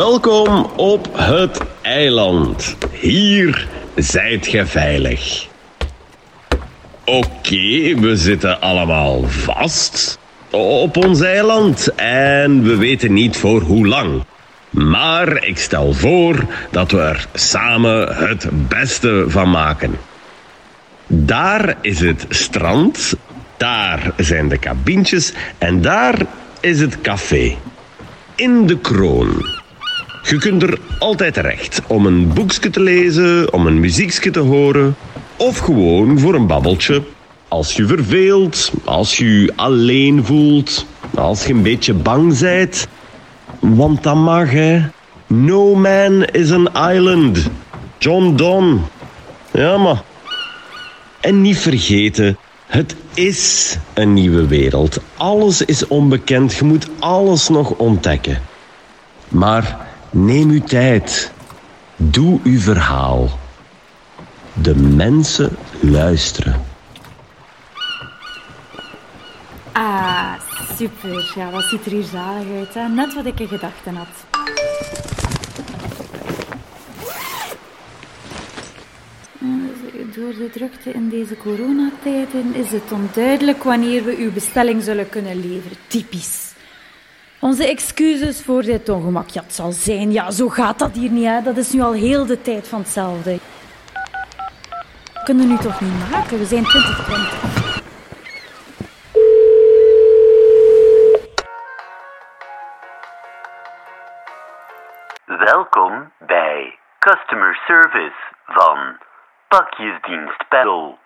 Welkom 0.00 0.66
op 0.76 1.08
het 1.12 1.60
eiland. 1.82 2.76
Hier 2.90 3.68
zijt 3.94 4.46
ge 4.46 4.66
veilig. 4.66 5.46
Oké, 7.04 7.94
we 8.00 8.12
zitten 8.16 8.60
allemaal 8.60 9.22
vast 9.28 10.18
op 10.50 10.96
ons 10.96 11.20
eiland 11.20 11.94
en 11.94 12.62
we 12.62 12.76
weten 12.76 13.12
niet 13.12 13.36
voor 13.36 13.60
hoe 13.60 13.86
lang. 13.86 14.24
Maar 14.70 15.44
ik 15.44 15.58
stel 15.58 15.92
voor 15.92 16.46
dat 16.70 16.90
we 16.90 17.00
er 17.00 17.26
samen 17.34 18.16
het 18.16 18.48
beste 18.68 19.24
van 19.28 19.50
maken. 19.50 19.98
Daar 21.06 21.76
is 21.80 22.00
het 22.00 22.26
strand, 22.28 23.14
daar 23.56 24.12
zijn 24.16 24.48
de 24.48 24.58
kabientjes 24.58 25.32
en 25.58 25.82
daar 25.82 26.26
is 26.60 26.80
het 26.80 27.00
café. 27.00 27.56
In 28.34 28.66
de 28.66 28.78
kroon. 28.78 29.59
Je 30.22 30.38
kunt 30.38 30.62
er 30.62 30.78
altijd 30.98 31.34
terecht 31.34 31.82
om 31.86 32.06
een 32.06 32.32
boekje 32.32 32.70
te 32.70 32.80
lezen, 32.80 33.52
om 33.52 33.66
een 33.66 33.80
muziekje 33.80 34.30
te 34.30 34.40
horen 34.40 34.96
of 35.36 35.58
gewoon 35.58 36.18
voor 36.18 36.34
een 36.34 36.46
babbeltje. 36.46 37.02
Als 37.48 37.72
je 37.72 37.86
verveelt, 37.86 38.72
als 38.84 39.16
je 39.16 39.40
je 39.40 39.52
alleen 39.56 40.24
voelt, 40.24 40.86
als 41.14 41.46
je 41.46 41.52
een 41.52 41.62
beetje 41.62 41.94
bang 41.94 42.38
bent. 42.38 42.86
Want 43.58 44.02
dat 44.02 44.14
mag, 44.14 44.50
hè. 44.50 44.82
No 45.26 45.74
man 45.74 46.24
is 46.24 46.52
an 46.52 46.68
island. 46.92 47.50
John 47.98 48.34
Donne. 48.36 48.76
Ja, 49.52 49.76
maar... 49.78 50.02
En 51.20 51.40
niet 51.40 51.58
vergeten, 51.58 52.36
het 52.66 52.96
is 53.14 53.76
een 53.94 54.12
nieuwe 54.12 54.46
wereld. 54.46 55.00
Alles 55.16 55.64
is 55.64 55.86
onbekend, 55.86 56.54
je 56.54 56.64
moet 56.64 56.88
alles 56.98 57.48
nog 57.48 57.70
ontdekken. 57.70 58.40
Maar 59.28 59.88
neem 60.10 60.50
uw 60.50 60.62
tijd. 60.62 61.32
Doe 61.96 62.40
uw 62.44 62.58
verhaal. 62.58 63.38
De 64.52 64.76
mensen 64.76 65.56
luisteren. 65.80 66.64
Ah, 69.72 70.32
super. 70.76 71.32
Ja, 71.36 71.50
wat 71.50 71.64
ziet 71.64 71.84
er 71.86 71.90
hier 71.92 72.04
zalig 72.04 72.46
uit. 72.58 72.74
Hè? 72.74 72.88
Net 72.88 73.14
wat 73.14 73.26
ik 73.26 73.40
in 73.40 73.48
gedachten 73.48 73.94
had. 73.96 74.08
Eh, 79.40 80.14
Door 80.14 80.34
de 80.34 80.50
drukte 80.52 80.90
in 80.90 81.08
deze 81.08 81.36
coronatijden 81.36 82.54
is 82.54 82.70
het 82.70 82.92
onduidelijk 82.92 83.62
wanneer 83.62 84.04
we 84.04 84.16
uw 84.16 84.32
bestelling 84.32 84.82
zullen 84.82 85.08
kunnen 85.08 85.36
leveren. 85.36 85.76
Typisch. 85.86 86.49
Onze 87.40 87.68
excuses 87.68 88.44
voor 88.44 88.62
dit 88.62 88.88
ongemak. 88.88 89.28
Ja, 89.28 89.42
het 89.42 89.54
zal 89.54 89.72
zijn. 89.72 90.12
Ja, 90.12 90.30
zo 90.30 90.48
gaat 90.48 90.78
dat 90.78 90.94
hier 90.94 91.10
niet. 91.10 91.26
Hè? 91.26 91.42
Dat 91.42 91.56
is 91.56 91.72
nu 91.72 91.80
al 91.80 91.92
heel 91.92 92.26
de 92.26 92.42
tijd 92.42 92.68
van 92.68 92.78
hetzelfde. 92.78 93.38
We 95.14 95.20
kunnen 95.24 95.48
nu 95.48 95.56
toch 95.56 95.80
niet 95.80 96.10
maken? 96.10 96.38
We 96.38 96.44
zijn 96.44 96.64
2020. 96.64 97.68
Welkom 105.26 106.12
bij 106.18 106.78
Customer 106.98 107.54
Service 107.66 108.20
van 108.46 108.98
Pakjesdienst 109.48 110.48
Peddel. 110.48 110.98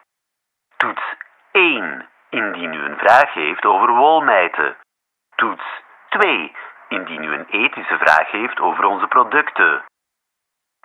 Toets 0.77 1.03
1 1.53 2.09
indien 2.31 2.75
u 2.75 2.85
een 2.85 2.99
vraag 2.99 3.35
heeft 3.35 3.65
over 3.65 3.95
wolmijten. 3.95 4.77
Toets 5.37 5.83
2 6.19 6.53
indien 6.89 7.25
u 7.25 7.33
een 7.33 7.47
ethische 7.47 7.99
vraag 7.99 8.31
heeft 8.31 8.61
over 8.61 8.85
onze 8.85 9.07
producten. 9.07 9.85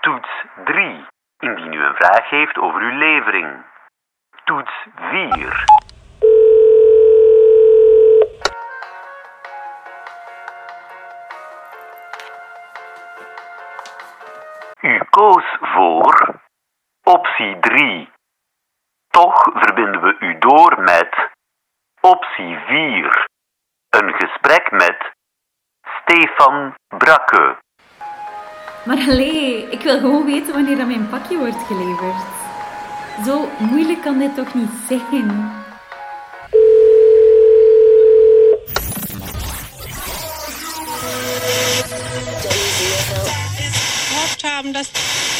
Toets 0.02 0.30
3 0.66 1.06
indien 1.40 1.74
u 1.74 1.84
een 1.84 1.96
vraag 1.96 2.30
heeft 2.30 2.58
over 2.58 2.82
uw 2.82 2.98
levering. 2.98 3.66
Toets 4.44 4.72
4 4.96 5.66
U 14.82 15.02
koos 15.10 15.46
voor 15.60 16.40
optie 17.04 17.60
3. 17.60 18.12
Toch 19.10 19.42
verbinden 19.54 20.02
we 20.02 20.16
u 20.20 20.38
door 20.38 20.82
met 20.82 21.30
optie 22.02 22.58
4. 22.58 23.28
Een 23.90 24.14
gesprek 24.14 24.72
met 24.72 25.09
Stefan 26.10 26.76
Brakke. 26.98 27.58
Maar 28.86 28.98
allee, 29.10 29.68
ik 29.70 29.82
wil 29.82 30.00
gewoon 30.00 30.26
weten 30.26 30.54
wanneer 30.54 30.78
dat 30.78 30.88
mijn 30.88 31.10
pakje 31.10 31.38
wordt 31.38 31.64
geleverd. 31.68 32.24
Zo 33.26 33.50
moeilijk 33.60 34.02
kan 34.02 34.18
dit 34.18 34.36
toch 34.36 34.54
niet 34.54 34.70
zijn? 34.88 35.52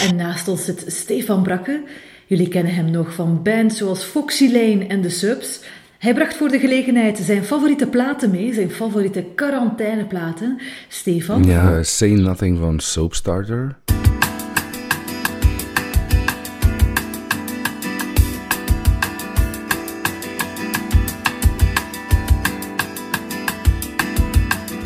En 0.02 0.16
naast 0.16 0.48
ons 0.48 0.66
zit 0.66 0.84
Stefan 0.88 1.44
Brakke. 1.44 1.84
Jullie 2.26 2.48
kennen 2.48 2.76
hem 2.76 2.92
nog 2.92 3.14
van 3.14 3.44
bands 3.44 3.78
zoals 3.78 4.04
Foxy 4.04 4.52
Lane 4.52 4.88
en 4.88 5.02
The 5.02 5.10
Subs. 5.10 5.60
Hij 6.00 6.14
bracht 6.14 6.36
voor 6.36 6.50
de 6.50 6.60
gelegenheid 6.60 7.18
zijn 7.18 7.44
favoriete 7.44 7.88
platen 7.88 8.32
mee, 8.32 8.54
zijn 8.54 8.70
favoriete 8.72 9.26
quarantaineplaten. 9.36 10.60
Stefan, 10.88 11.44
Ja, 11.44 11.84
Say 11.84 12.10
Nothing 12.14 12.58
van 12.60 12.80
Soapstarter. 12.80 13.78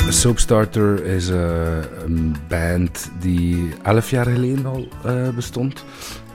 Soapstarter 0.09 1.05
is 1.05 1.29
eh, 1.29 1.77
een 2.05 2.35
band 2.47 3.11
die 3.19 3.69
elf 3.83 4.09
jaar 4.09 4.25
geleden 4.25 4.65
al 4.65 4.87
eh, 5.05 5.29
bestond, 5.29 5.83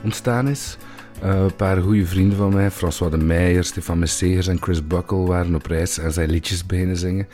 ontstaan 0.03 0.47
is. 0.47 0.77
Eh, 1.21 1.41
een 1.41 1.55
paar 1.55 1.81
goede 1.81 2.05
vrienden 2.05 2.37
van 2.37 2.53
mij, 2.53 2.71
François 2.71 3.11
de 3.11 3.17
Meijer, 3.17 3.63
Stefan 3.63 3.99
Messegers 3.99 4.47
en 4.47 4.61
Chris 4.61 4.87
Buckle, 4.87 5.25
waren 5.25 5.55
op 5.55 5.65
reis 5.65 5.97
en 5.97 6.11
zijn 6.11 6.29
liedjes 6.29 6.65
beginnen 6.65 6.97
zingen. 6.97 7.27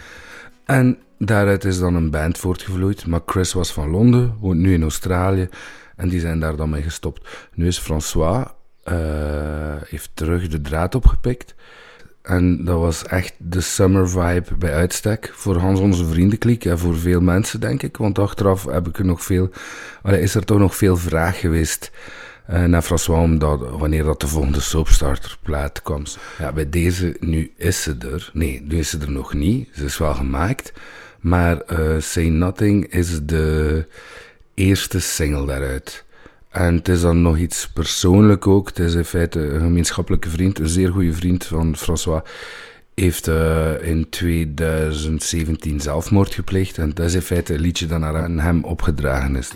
En 0.65 0.97
daaruit 1.17 1.63
is 1.63 1.79
dan 1.79 1.95
een 1.95 2.09
band 2.09 2.37
voortgevloeid. 2.37 3.05
Maar 3.05 3.21
Chris 3.25 3.53
was 3.53 3.73
van 3.73 3.89
Londen, 3.89 4.37
woont 4.39 4.59
nu 4.59 4.73
in 4.73 4.81
Australië 4.81 5.49
en 5.95 6.09
die 6.09 6.19
zijn 6.19 6.39
daar 6.39 6.55
dan 6.55 6.69
mee 6.69 6.81
gestopt. 6.81 7.49
Nu 7.53 7.67
is 7.67 7.77
François, 7.77 8.45
eh, 8.83 8.95
heeft 9.87 10.09
terug 10.13 10.47
de 10.47 10.61
draad 10.61 10.95
opgepikt. 10.95 11.55
En 12.21 12.63
dat 12.63 12.79
was 12.79 13.03
echt 13.03 13.33
de 13.37 13.61
summer 13.61 14.09
vibe 14.09 14.55
bij 14.57 14.73
uitstek. 14.73 15.31
Voor 15.33 15.57
Hans 15.57 15.79
onze 15.79 16.05
vriendenkliek 16.05 16.65
en 16.65 16.79
voor 16.79 16.95
veel 16.95 17.21
mensen, 17.21 17.59
denk 17.59 17.83
ik. 17.83 17.97
Want 17.97 18.19
achteraf 18.19 18.65
heb 18.65 18.87
ik 18.87 18.97
er 18.97 19.05
nog 19.05 19.23
veel, 19.23 19.49
is 20.03 20.35
er 20.35 20.45
toch 20.45 20.59
nog 20.59 20.75
veel 20.75 20.97
vraag 20.97 21.39
geweest 21.39 21.91
naar 22.47 22.81
François, 22.81 23.37
wanneer 23.77 24.03
dat 24.03 24.21
de 24.21 24.27
volgende 24.27 24.59
soapstarterplaat 24.59 25.81
kwam. 25.81 26.03
Ja, 26.39 26.51
bij 26.51 26.69
deze, 26.69 27.17
nu 27.19 27.51
is 27.57 27.81
ze 27.81 27.95
er. 27.99 28.29
Nee, 28.33 28.61
nu 28.61 28.77
is 28.77 28.89
ze 28.89 28.97
er 28.99 29.11
nog 29.11 29.33
niet. 29.33 29.69
Ze 29.73 29.83
is 29.83 29.97
wel 29.97 30.13
gemaakt. 30.13 30.73
Maar 31.25 31.61
eh, 31.61 31.99
Say 31.99 32.27
Nothing 32.27 32.85
is 32.93 33.19
de 33.23 33.85
eerste 34.53 34.99
single 34.99 35.45
daaruit. 35.45 36.03
En 36.49 36.75
het 36.75 36.87
is 36.87 37.01
dan 37.01 37.21
nog 37.21 37.37
iets 37.37 37.69
persoonlijk 37.69 38.47
ook. 38.47 38.67
Het 38.67 38.79
is 38.79 38.93
in 38.93 39.05
feite 39.05 39.39
een 39.39 39.59
gemeenschappelijke 39.59 40.29
vriend, 40.29 40.59
een 40.59 40.67
zeer 40.67 40.91
goede 40.91 41.13
vriend 41.13 41.45
van 41.45 41.77
François. 41.77 42.21
Heeft 42.93 43.27
eh, 43.27 43.87
in 43.87 44.09
2017 44.09 45.79
zelfmoord 45.79 46.33
gepleegd. 46.33 46.77
En 46.77 46.91
dat 46.93 47.05
is 47.05 47.13
in 47.13 47.21
feite 47.21 47.53
een 47.53 47.59
liedje 47.59 47.85
dat 47.85 47.99
naar 47.99 48.29
hem 48.29 48.63
opgedragen 48.63 49.35
is. 49.35 49.51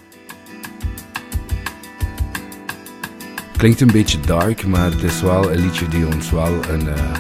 Klinkt 3.60 3.82
een 3.82 3.92
beetje 3.92 4.20
dark, 4.20 4.66
maar 4.66 4.92
het 4.92 5.04
is 5.04 5.22
wel 5.22 5.52
een 5.52 5.60
liedje 5.60 5.88
die 5.88 6.06
ons 6.06 6.32
wel 6.32 6.54
een, 6.70 6.88
eh, 6.88 7.12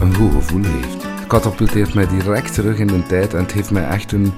een 0.00 0.14
goed 0.14 0.32
gevoel 0.32 0.64
heeft. 0.64 1.02
Het 1.02 1.26
katapulteert 1.26 1.94
mij 1.94 2.06
direct 2.06 2.54
terug 2.54 2.78
in 2.78 2.86
de 2.86 3.02
tijd 3.02 3.34
en 3.34 3.42
het 3.42 3.52
geeft 3.52 3.70
mij 3.70 3.88
echt 3.88 4.12
een 4.12 4.32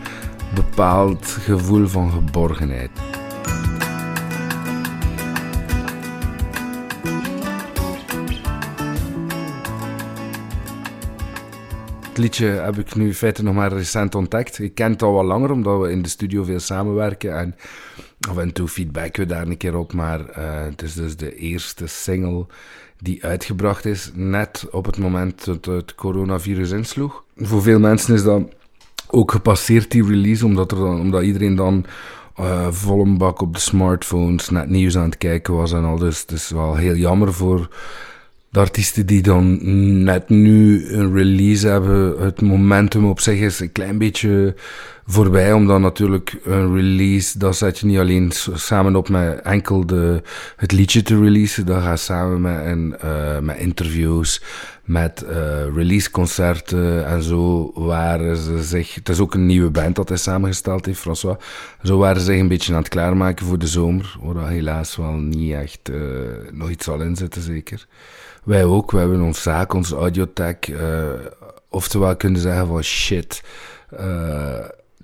bepaald 0.54 1.26
gevoel 1.26 1.86
van 1.86 2.10
geborgenheid. 2.10 2.90
Het 12.08 12.18
liedje 12.18 12.46
heb 12.46 12.78
ik 12.78 12.94
nu 12.94 13.06
in 13.06 13.14
feite 13.14 13.42
nog 13.42 13.54
maar 13.54 13.72
recent 13.72 14.14
ontdekt. 14.14 14.58
Ik 14.58 14.74
ken 14.74 14.90
het 14.90 15.02
al 15.02 15.12
wat 15.12 15.24
langer, 15.24 15.50
omdat 15.50 15.80
we 15.80 15.90
in 15.90 16.02
de 16.02 16.08
studio 16.08 16.44
veel 16.44 16.60
samenwerken. 16.60 17.38
En 17.38 17.54
af 18.28 18.36
en 18.36 18.52
toe 18.52 18.68
feedbacken 18.68 19.22
we 19.22 19.28
daar 19.28 19.46
een 19.46 19.56
keer 19.56 19.76
op. 19.76 19.92
Maar 19.92 20.28
eh, 20.28 20.64
het 20.64 20.82
is 20.82 20.94
dus 20.94 21.16
de 21.16 21.36
eerste 21.36 21.86
single 21.86 22.46
die 22.98 23.24
uitgebracht 23.24 23.84
is, 23.84 24.10
net 24.14 24.66
op 24.70 24.86
het 24.86 24.98
moment 24.98 25.44
dat 25.44 25.64
het 25.64 25.94
coronavirus 25.94 26.70
insloeg. 26.70 27.24
Voor 27.36 27.62
veel 27.62 27.78
mensen 27.78 28.14
is 28.14 28.22
dat 28.22 28.42
ook 29.10 29.30
gepasseerd, 29.30 29.90
die 29.90 30.06
release, 30.06 30.46
omdat, 30.46 30.72
er 30.72 30.78
dan, 30.78 31.00
omdat 31.00 31.22
iedereen 31.22 31.54
dan 31.54 31.84
uh, 32.40 32.66
volle 32.70 33.16
bak 33.16 33.40
op 33.40 33.54
de 33.54 33.60
smartphones 33.60 34.48
het 34.48 34.68
nieuws 34.68 34.96
aan 34.96 35.04
het 35.04 35.18
kijken 35.18 35.54
was 35.54 35.72
en 35.72 35.84
al. 35.84 35.98
Dus 35.98 36.20
het 36.20 36.30
is 36.30 36.50
wel 36.50 36.76
heel 36.76 36.94
jammer 36.94 37.32
voor 37.32 37.68
de 38.52 38.60
artiesten 38.60 39.06
die 39.06 39.22
dan 39.22 39.58
net 40.04 40.28
nu 40.28 40.86
een 40.88 41.14
release 41.14 41.68
hebben. 41.68 42.20
Het 42.22 42.40
momentum 42.40 43.04
op 43.04 43.20
zich 43.20 43.40
is 43.40 43.60
een 43.60 43.72
klein 43.72 43.98
beetje 43.98 44.54
voorbij, 45.06 45.52
omdat 45.52 45.80
natuurlijk 45.80 46.38
een 46.44 46.74
release, 46.74 47.38
dat 47.38 47.56
zet 47.56 47.78
je 47.78 47.86
niet 47.86 47.98
alleen 47.98 48.32
samen 48.54 48.96
op 48.96 49.08
met 49.08 49.40
enkel 49.40 49.86
de, 49.86 50.22
het 50.56 50.72
liedje 50.72 51.02
te 51.02 51.20
releasen, 51.20 51.66
dat 51.66 51.82
gaat 51.82 52.00
samen 52.00 52.40
met, 52.40 52.64
een, 52.64 52.94
uh, 53.04 53.38
met 53.38 53.56
interviews, 53.56 54.42
met 54.92 55.24
uh, 55.28 55.30
releaseconcerten 55.74 57.06
en 57.06 57.22
zo 57.22 57.72
waren 57.74 58.36
ze 58.36 58.62
zich, 58.62 58.94
het 58.94 59.08
is 59.08 59.20
ook 59.20 59.34
een 59.34 59.46
nieuwe 59.46 59.70
band 59.70 59.96
dat 59.96 60.08
hij 60.08 60.18
samengesteld 60.18 60.86
heeft, 60.86 61.00
François, 61.00 61.36
zo 61.82 61.98
waren 61.98 62.20
ze 62.20 62.26
zich 62.26 62.40
een 62.40 62.48
beetje 62.48 62.72
aan 62.72 62.78
het 62.78 62.88
klaarmaken 62.88 63.46
voor 63.46 63.58
de 63.58 63.66
zomer, 63.66 64.16
waar 64.20 64.48
helaas 64.48 64.96
wel 64.96 65.12
niet 65.12 65.52
echt 65.52 65.88
uh, 65.90 65.98
nog 66.52 66.70
iets 66.70 66.84
zal 66.84 67.00
inzetten 67.00 67.42
zeker. 67.42 67.86
Wij 68.44 68.64
ook, 68.64 68.90
we 68.90 68.98
hebben 68.98 69.20
ons 69.20 69.42
zaak, 69.42 69.72
ons 69.74 69.90
audiotech, 69.90 70.56
oftewel 71.68 72.16
kunnen 72.16 72.40
zeggen 72.40 72.66
van 72.66 72.82
shit, 72.82 73.42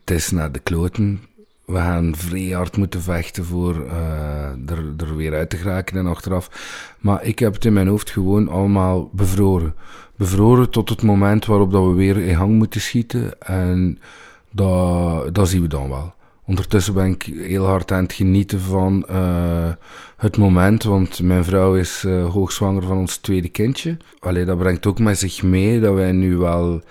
het 0.04 0.10
is 0.10 0.30
naar 0.30 0.52
de 0.52 0.58
kloten. 0.58 1.20
We 1.68 1.76
gaan 1.76 2.16
vrij 2.16 2.50
hard 2.50 2.76
moeten 2.76 3.02
vechten 3.02 3.44
voor 3.44 3.74
uh, 3.74 4.70
er, 4.70 4.94
er 4.96 5.16
weer 5.16 5.34
uit 5.34 5.50
te 5.50 5.56
geraken 5.56 5.96
en 5.96 6.06
achteraf. 6.06 6.50
Maar 6.98 7.24
ik 7.24 7.38
heb 7.38 7.54
het 7.54 7.64
in 7.64 7.72
mijn 7.72 7.88
hoofd 7.88 8.10
gewoon 8.10 8.48
allemaal 8.48 9.10
bevroren. 9.12 9.74
Bevroren 10.16 10.70
tot 10.70 10.88
het 10.88 11.02
moment 11.02 11.46
waarop 11.46 11.72
dat 11.72 11.84
we 11.84 11.92
weer 11.92 12.16
in 12.16 12.36
gang 12.36 12.54
moeten 12.54 12.80
schieten. 12.80 13.40
En 13.40 13.98
dat, 14.50 15.34
dat 15.34 15.48
zien 15.48 15.62
we 15.62 15.68
dan 15.68 15.88
wel. 15.88 16.14
Ondertussen 16.44 16.94
ben 16.94 17.06
ik 17.06 17.22
heel 17.22 17.64
hard 17.64 17.92
aan 17.92 18.02
het 18.02 18.12
genieten 18.12 18.60
van 18.60 19.06
uh, 19.10 19.72
het 20.16 20.36
moment, 20.36 20.82
want 20.82 21.22
mijn 21.22 21.44
vrouw 21.44 21.74
is 21.74 22.04
uh, 22.06 22.30
hoogzwanger 22.30 22.82
van 22.82 22.96
ons 22.96 23.16
tweede 23.16 23.48
kindje. 23.48 23.96
Allee, 24.18 24.44
dat 24.44 24.58
brengt 24.58 24.86
ook 24.86 24.98
met 24.98 25.18
zich 25.18 25.42
mee 25.42 25.80
dat 25.80 25.94
wij 25.94 26.12
nu 26.12 26.36
wel 26.36 26.82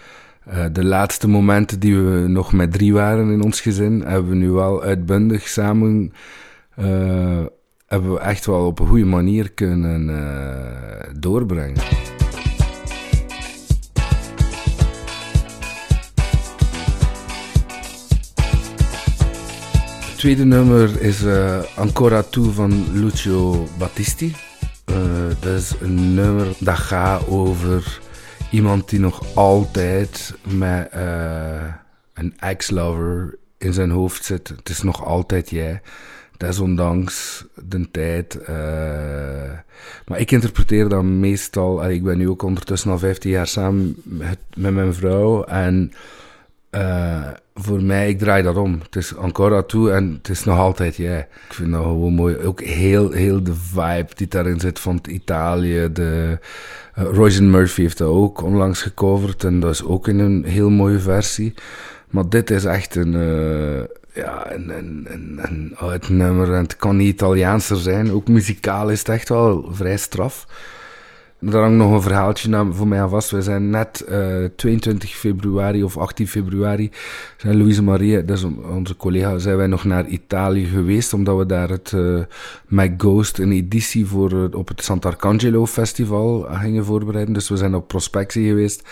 uh, 0.49 0.65
de 0.71 0.85
laatste 0.85 1.27
momenten 1.27 1.79
die 1.79 1.97
we 1.97 2.27
nog 2.27 2.53
met 2.53 2.71
drie 2.71 2.94
waren 2.94 3.31
in 3.31 3.44
ons 3.44 3.61
gezin, 3.61 4.03
hebben 4.05 4.29
we 4.29 4.35
nu 4.35 4.49
wel 4.49 4.81
uitbundig 4.81 5.47
samen. 5.47 6.13
Uh, 6.79 7.45
hebben 7.88 8.13
we 8.13 8.19
echt 8.19 8.45
wel 8.45 8.65
op 8.65 8.79
een 8.79 8.88
goede 8.88 9.05
manier 9.05 9.51
kunnen 9.51 10.09
uh, 10.09 11.19
doorbrengen. 11.19 11.83
Het 20.05 20.17
tweede 20.17 20.45
nummer 20.45 21.01
is 21.01 21.25
Ancora 21.75 22.23
Tu 22.23 22.51
van 22.51 22.99
Lucio 22.99 23.67
Battisti. 23.77 24.35
dat 25.39 25.53
is 25.53 25.73
een 25.81 26.13
nummer 26.13 26.47
dat 26.59 26.77
gaat 26.77 27.27
over 27.27 27.99
Iemand 28.51 28.89
die 28.89 28.99
nog 28.99 29.35
altijd 29.35 30.33
met 30.47 30.89
uh, 30.95 31.73
een 32.13 32.33
ex-lover 32.39 33.38
in 33.57 33.73
zijn 33.73 33.89
hoofd 33.89 34.25
zit. 34.25 34.47
Het 34.47 34.69
is 34.69 34.81
nog 34.81 35.05
altijd 35.05 35.49
jij. 35.49 35.81
Desondanks 36.38 37.45
de 37.55 37.91
tijd. 37.91 38.39
Uh, 38.41 38.47
maar 40.05 40.19
ik 40.19 40.31
interpreteer 40.31 40.89
dat 40.89 41.03
meestal. 41.03 41.89
Ik 41.89 42.03
ben 42.03 42.17
nu 42.17 42.29
ook 42.29 42.41
ondertussen 42.41 42.91
al 42.91 42.99
15 42.99 43.29
jaar 43.29 43.47
samen 43.47 43.95
met, 44.03 44.39
met 44.55 44.73
mijn 44.73 44.94
vrouw. 44.94 45.44
En 45.44 45.91
uh, 46.71 47.27
voor 47.59 47.83
mij, 47.83 48.09
ik 48.09 48.19
draai 48.19 48.44
dat 48.44 48.56
om. 48.56 48.80
Het 48.83 48.95
is 48.95 49.13
encore 49.15 49.65
toe 49.65 49.92
en 49.92 50.13
het 50.18 50.30
is 50.30 50.44
nog 50.44 50.57
altijd 50.57 50.95
jij. 50.95 51.27
Ik 51.48 51.54
vind 51.54 51.71
dat 51.71 51.81
gewoon 51.81 52.13
mooi. 52.13 52.38
Ook 52.38 52.62
heel, 52.62 53.12
heel 53.12 53.44
de 53.44 53.54
vibe 53.54 54.07
die 54.15 54.27
daarin 54.27 54.59
zit 54.59 54.80
van 54.80 55.00
Italië. 55.09 55.89
De, 55.94 56.39
uh, 56.98 57.04
Royce 57.04 57.44
Murphy 57.44 57.81
heeft 57.81 57.98
dat 57.98 58.09
ook 58.09 58.42
onlangs 58.42 58.81
gecoverd 58.81 59.44
en 59.44 59.59
dat 59.59 59.71
is 59.71 59.83
ook 59.83 60.07
in 60.07 60.19
een 60.19 60.44
heel 60.45 60.69
mooie 60.69 61.00
versie. 61.00 61.54
Maar 62.09 62.30
dit 62.30 62.50
is 62.50 62.65
echt 62.65 62.95
een, 62.95 63.13
uh, 63.13 63.83
ja, 64.13 64.51
een, 64.51 64.69
een, 64.69 65.07
een, 65.09 65.75
een 65.77 66.21
en 66.21 66.51
het 66.51 66.75
kan 66.75 66.98
niet 66.98 67.07
Italiaanser 67.07 67.77
zijn. 67.77 68.12
Ook 68.12 68.27
muzikaal 68.27 68.89
is 68.89 69.00
het 69.00 69.09
echt 69.09 69.30
wel 69.30 69.69
vrij 69.71 69.98
straf. 69.98 70.45
Daar 71.39 71.61
hangt 71.61 71.77
nog 71.77 71.91
een 71.91 72.01
verhaaltje 72.01 72.67
voor 72.71 72.87
mij 72.87 73.01
aan 73.01 73.09
vast. 73.09 73.31
We 73.31 73.41
zijn 73.41 73.69
net 73.69 74.05
uh, 74.09 74.43
eh, 74.43 74.51
22 74.55 75.09
februari 75.09 75.83
of 75.83 75.97
18 75.97 76.27
februari, 76.27 76.91
zijn 77.37 77.57
Louise 77.57 77.83
Marie, 77.83 78.25
dat 78.25 78.37
is 78.37 78.43
onze 78.43 78.95
collega, 78.95 79.37
zijn 79.37 79.57
wij 79.57 79.67
nog 79.67 79.83
naar 79.83 80.07
Italië 80.07 80.65
geweest, 80.65 81.13
omdat 81.13 81.37
we 81.37 81.45
daar 81.45 81.69
het 81.69 81.91
uh, 81.95 82.19
My 82.67 82.93
Ghost, 82.97 83.39
een 83.39 83.51
editie 83.51 84.05
voor, 84.05 84.49
op 84.53 84.67
het 84.67 84.83
Sant'Arcangelo 84.83 85.65
Festival 85.65 86.47
gingen 86.51 86.85
voorbereiden. 86.85 87.33
Dus 87.33 87.49
we 87.49 87.57
zijn 87.57 87.75
op 87.75 87.87
prospectie 87.87 88.47
geweest. 88.47 88.83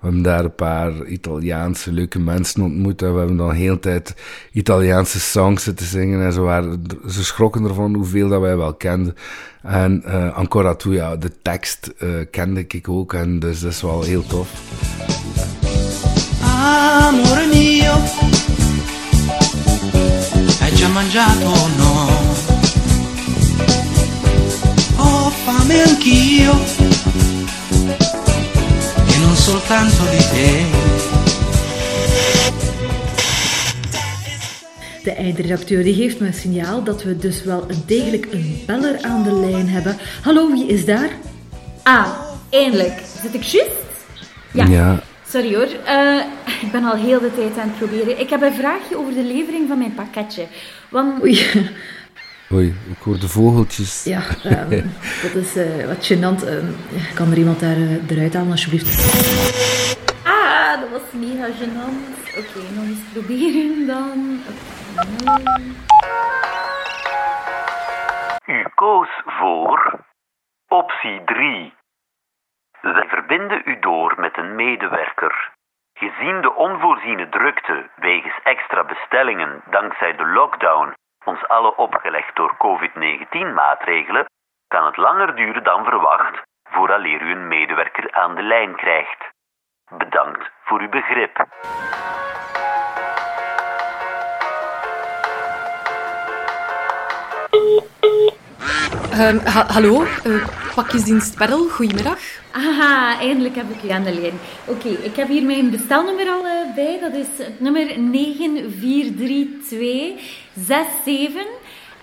We 0.00 0.06
hebben 0.06 0.22
daar 0.22 0.44
een 0.44 0.54
paar 0.54 1.04
Italiaanse 1.06 1.92
leuke 1.92 2.18
mensen 2.18 2.62
ontmoet. 2.62 3.02
En 3.02 3.12
we 3.12 3.18
hebben 3.18 3.36
dan 3.36 3.48
de 3.48 3.54
hele 3.54 3.78
tijd 3.78 4.14
Italiaanse 4.52 5.20
songs 5.20 5.62
zitten 5.62 5.86
zingen. 5.86 6.24
En 6.24 6.32
ze, 6.32 6.40
waren, 6.40 6.82
ze 7.08 7.24
schrokken 7.24 7.64
ervan 7.64 7.94
hoeveel 7.94 8.28
dat 8.28 8.40
wij 8.40 8.56
wel 8.56 8.74
kenden. 8.74 9.16
En 9.62 10.02
uh, 10.06 10.36
Ancora 10.36 10.74
Tu, 10.74 10.92
ja, 10.92 11.16
de 11.16 11.32
tekst 11.42 11.92
uh, 11.98 12.08
kende 12.30 12.64
ik 12.68 12.88
ook. 12.88 13.14
En 13.14 13.38
dus 13.38 13.60
dat 13.60 13.72
is 13.72 13.82
wel 13.82 14.02
heel 14.02 14.26
tof. 14.26 14.48
Amore 16.42 17.46
mio, 17.46 17.92
hai 20.60 20.76
già 20.76 20.88
mangiato 20.88 21.46
o 21.46 21.68
no? 21.76 22.08
Ho 24.96 25.30
fame 25.44 26.79
soltanto 29.40 30.02
di 30.10 30.18
te. 30.18 30.68
De 35.02 35.12
eindredacteur 35.12 35.82
die 35.82 35.94
geeft 35.94 36.20
me 36.20 36.26
een 36.26 36.34
signaal 36.34 36.82
dat 36.84 37.02
we 37.02 37.16
dus 37.16 37.44
wel 37.44 37.66
degelijk 37.86 38.26
een 38.30 38.62
beller 38.66 39.02
aan 39.02 39.22
de 39.22 39.32
lijn 39.32 39.68
hebben. 39.68 39.96
Hallo, 40.22 40.50
wie 40.50 40.66
is 40.66 40.84
daar? 40.84 41.10
Ah, 41.82 42.08
eindelijk. 42.50 43.02
Zit 43.22 43.34
ik 43.34 43.42
juist? 43.42 43.70
Ja. 44.52 44.64
ja. 44.64 45.02
Sorry 45.28 45.54
hoor, 45.54 45.68
uh, 45.86 46.20
ik 46.60 46.72
ben 46.72 46.84
al 46.84 46.96
heel 46.96 47.20
de 47.20 47.34
tijd 47.34 47.58
aan 47.58 47.68
het 47.68 47.78
proberen. 47.78 48.20
Ik 48.20 48.30
heb 48.30 48.42
een 48.42 48.54
vraagje 48.54 48.98
over 48.98 49.14
de 49.14 49.22
levering 49.22 49.68
van 49.68 49.78
mijn 49.78 49.94
pakketje. 49.94 50.46
Want... 50.88 51.22
Oei, 51.22 51.46
Oei, 52.52 52.68
ik 52.68 53.02
hoor 53.02 53.18
de 53.18 53.28
vogeltjes. 53.28 54.04
Ja, 54.04 54.22
um, 54.44 54.90
dat 55.24 55.34
is 55.34 55.56
uh, 55.56 55.86
wat 55.86 56.02
gênant. 56.08 56.40
Um, 56.48 56.76
kan 57.14 57.30
er 57.30 57.38
iemand 57.38 57.60
daar, 57.60 57.76
uh, 57.76 58.10
eruit 58.10 58.34
halen, 58.34 58.50
alsjeblieft? 58.50 58.88
Ah, 60.24 60.80
dat 60.80 60.90
was 60.90 61.12
mega 61.12 61.46
gênant. 61.60 61.98
Oké, 62.38 62.38
okay, 62.38 62.70
nog 62.74 62.84
eens 62.84 63.04
proberen 63.12 63.86
dan. 63.86 64.40
Okay. 65.22 65.76
U 68.46 68.64
koos 68.74 69.10
voor 69.24 70.04
optie 70.68 71.24
3. 71.24 71.74
Wij 72.80 73.06
verbinden 73.08 73.62
u 73.64 73.78
door 73.80 74.14
met 74.18 74.38
een 74.38 74.54
medewerker. 74.54 75.52
Gezien 75.94 76.40
de 76.40 76.54
onvoorziene 76.54 77.28
drukte 77.28 77.90
wegens 77.96 78.38
extra 78.42 78.84
bestellingen 78.84 79.62
dankzij 79.70 80.16
de 80.16 80.26
lockdown 80.26 80.94
ons 81.24 81.48
alle 81.48 81.76
opgelegd 81.76 82.36
door 82.36 82.56
COVID-19-maatregelen, 82.56 84.24
kan 84.68 84.84
het 84.84 84.96
langer 84.96 85.36
duren 85.36 85.64
dan 85.64 85.84
verwacht 85.84 86.42
vooraleer 86.70 87.22
u 87.22 87.30
een 87.30 87.48
medewerker 87.48 88.12
aan 88.12 88.34
de 88.34 88.42
lijn 88.42 88.76
krijgt. 88.76 89.30
Bedankt 89.88 90.50
voor 90.64 90.80
uw 90.80 90.88
begrip. 90.88 91.46
Ha 98.90 99.66
hallo, 99.70 100.02
uh, 100.02 100.46
pakjesdienst 100.74 101.36
Perl, 101.36 101.68
goedemiddag. 101.68 102.18
Aha, 102.50 103.18
eindelijk 103.20 103.56
heb 103.56 103.70
ik 103.70 103.82
u 103.82 103.88
aan 103.90 104.02
de 104.02 104.14
lijn. 104.14 104.38
Oké, 104.66 104.88
ik 104.88 105.16
heb 105.16 105.28
hier 105.28 105.42
mijn 105.42 105.70
bestelnummer 105.70 106.28
al 106.28 106.44
uh, 106.44 106.74
bij. 106.74 106.98
Dat 107.00 107.12
is 107.12 107.26
het 107.36 107.60
nummer 107.60 107.86
943267. 107.86 107.92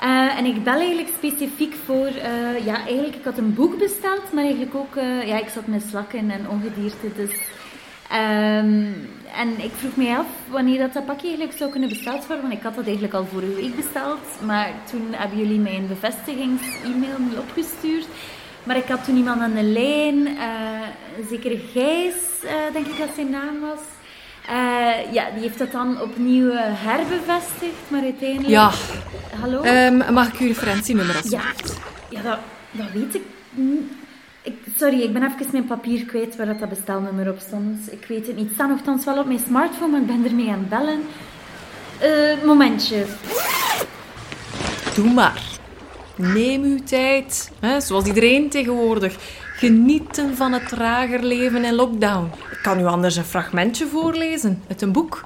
Uh, 0.04 0.38
en 0.38 0.46
ik 0.46 0.64
bel 0.64 0.80
eigenlijk 0.80 1.10
specifiek 1.18 1.76
voor... 1.86 2.10
Ja, 2.66 2.76
eigenlijk, 2.86 3.16
ik 3.16 3.24
had 3.24 3.38
een 3.38 3.54
boek 3.54 3.78
besteld, 3.78 4.34
maar 4.34 4.44
eigenlijk 4.44 4.76
ook... 4.76 4.96
ja, 5.26 5.40
ik 5.40 5.50
zat 5.54 5.68
met 5.68 5.84
slakken 5.90 6.32
en 6.32 6.50
ongedierte, 6.50 7.08
dus... 7.16 7.32
Um, 8.12 9.10
en 9.36 9.64
ik 9.64 9.72
vroeg 9.76 9.96
mij 9.96 10.18
af 10.18 10.26
wanneer 10.50 10.78
dat, 10.78 10.94
dat 10.94 11.06
pakje 11.06 11.28
eigenlijk 11.28 11.58
zou 11.58 11.72
kunnen 11.72 11.90
besteld 11.90 12.28
worden. 12.28 12.42
Want 12.42 12.58
ik 12.58 12.64
had 12.64 12.76
dat 12.76 12.86
eigenlijk 12.86 13.14
al 13.14 13.26
vorige 13.26 13.54
week 13.54 13.76
besteld. 13.76 14.20
Maar 14.46 14.72
toen 14.90 15.08
hebben 15.12 15.38
jullie 15.38 15.60
mij 15.60 15.76
een 15.76 15.88
bevestigings-e-mail 15.88 17.20
niet 17.20 17.38
opgestuurd. 17.38 18.08
Maar 18.64 18.78
ik 18.78 18.88
had 18.88 19.04
toen 19.04 19.18
iemand 19.18 19.42
aan 19.42 19.54
de 19.54 19.64
lijn, 19.64 20.28
uh, 20.28 21.28
zeker 21.30 21.60
Gijs, 21.72 22.16
uh, 22.44 22.52
denk 22.74 22.86
ik 22.86 22.98
dat 22.98 23.10
zijn 23.16 23.30
naam 23.30 23.60
was. 23.60 23.80
Eh, 24.48 25.14
ja, 25.14 25.30
die 25.32 25.42
heeft 25.42 25.58
dat 25.58 25.72
dan 25.72 26.02
opnieuw 26.02 26.50
eh, 26.50 26.60
herbevestigd, 26.64 27.82
maar 27.88 28.02
uiteindelijk... 28.02 28.50
Ja. 28.50 28.72
Hallo? 29.40 29.62
Ehm, 29.62 30.14
mag 30.14 30.28
ik 30.28 30.40
uw 30.40 30.48
referentienummer 30.48 31.16
ja, 31.16 31.22
alsjeblieft? 31.22 31.80
ja 32.10 32.22
dat, 32.22 32.40
dat 32.72 32.92
weet 32.94 33.16
ik 33.16 33.22
niet. 33.52 33.92
Sorry, 34.80 35.02
ik 35.02 35.14
ben 35.14 35.24
even 35.24 35.52
mijn 35.52 35.66
papier 35.66 36.06
kwijt 36.06 36.36
waar 36.36 36.46
dat, 36.46 36.60
dat 36.60 36.70
bestelnummer 36.70 37.30
op 37.30 37.40
stond. 37.40 37.92
Ik 37.92 38.06
weet 38.08 38.28
het 38.28 38.36
niet. 38.36 38.46
Het 38.46 38.54
staat 38.54 38.70
nogthans 38.70 39.06
wel 39.06 39.20
op 39.20 39.26
mijn 39.26 39.40
smartphone, 39.40 39.92
maar 39.92 40.02
ik 40.02 40.08
ben 40.08 40.26
ermee 40.26 40.50
aan 40.50 40.60
het 40.60 40.70
bellen. 40.70 41.02
Eh, 42.00 42.46
momentje. 42.46 43.06
Doe 44.96 45.14
maar. 45.14 45.44
Neem 46.16 46.64
uw 46.64 46.84
tijd. 46.84 47.52
Hè, 47.60 47.82
zoals 47.82 48.06
iedereen 48.06 48.50
tegenwoordig. 48.50 49.16
Genieten 49.56 50.36
van 50.36 50.54
het 50.54 50.68
trager 50.68 51.24
leven 51.24 51.66
in 51.66 51.76
lockdown. 51.76 52.32
Ik 52.52 52.60
kan 52.62 52.80
u 52.80 52.86
anders 52.86 53.16
een 53.16 53.24
fragmentje 53.24 53.88
voorlezen 53.88 54.64
uit 54.68 54.82
een 54.82 54.92
boek. 54.92 55.24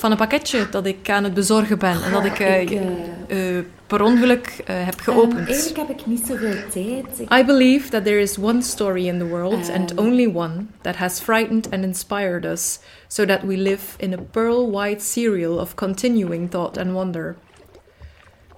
Van 0.00 0.10
een 0.10 0.16
pakketje 0.16 0.68
dat 0.70 0.86
ik 0.86 1.10
aan 1.10 1.24
het 1.24 1.34
bezorgen 1.34 1.78
ben. 1.78 2.02
En 2.02 2.12
dat 2.12 2.24
ik, 2.24 2.38
eh, 2.38 2.60
ik, 2.60 2.70
eh, 2.70 3.58
eh, 3.58 3.64
per 3.86 4.02
ongeluk 4.02 4.62
heb 4.64 4.94
Ehm, 4.94 4.98
geopend. 5.02 5.48
eigenlijk 5.48 5.76
heb 5.88 5.98
ik 5.98 6.06
niet 6.06 6.26
zoveel 6.26 6.54
tijd. 6.72 7.18
Ik- 7.18 7.32
I 7.32 7.44
believe 7.44 7.88
that 7.88 8.04
there 8.04 8.20
is 8.20 8.38
one 8.38 8.62
story 8.62 9.06
in 9.06 9.18
the 9.18 9.26
world, 9.26 9.70
and 9.70 9.90
Um. 9.90 9.98
only 9.98 10.26
one, 10.34 10.64
that 10.80 10.96
has 10.96 11.20
frightened 11.20 11.68
and 11.72 11.84
inspired 11.84 12.44
us, 12.44 12.78
so 13.08 13.24
that 13.26 13.40
we 13.42 13.56
live 13.56 13.82
in 13.96 14.12
a 14.12 14.16
pearl 14.30 14.70
white 14.70 15.02
serial 15.04 15.58
of 15.58 15.74
continuing 15.74 16.50
thought 16.50 16.78
and 16.78 16.92
wonder. 16.94 17.36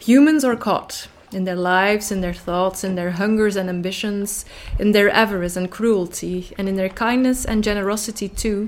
Humans 0.06 0.44
are 0.44 0.56
caught 0.56 1.08
in 1.32 1.44
their 1.44 1.56
lives, 1.58 2.10
in 2.10 2.20
their 2.20 2.36
thoughts, 2.44 2.84
in 2.84 2.94
their 2.94 3.10
hungers 3.12 3.56
and 3.56 3.68
ambitions, 3.68 4.44
in 4.78 4.92
their 4.92 5.10
avarice 5.16 5.58
and 5.58 5.68
cruelty, 5.70 6.46
and 6.58 6.68
in 6.68 6.76
their 6.76 6.92
kindness 6.92 7.44
and 7.46 7.64
generosity 7.64 8.28
too, 8.28 8.66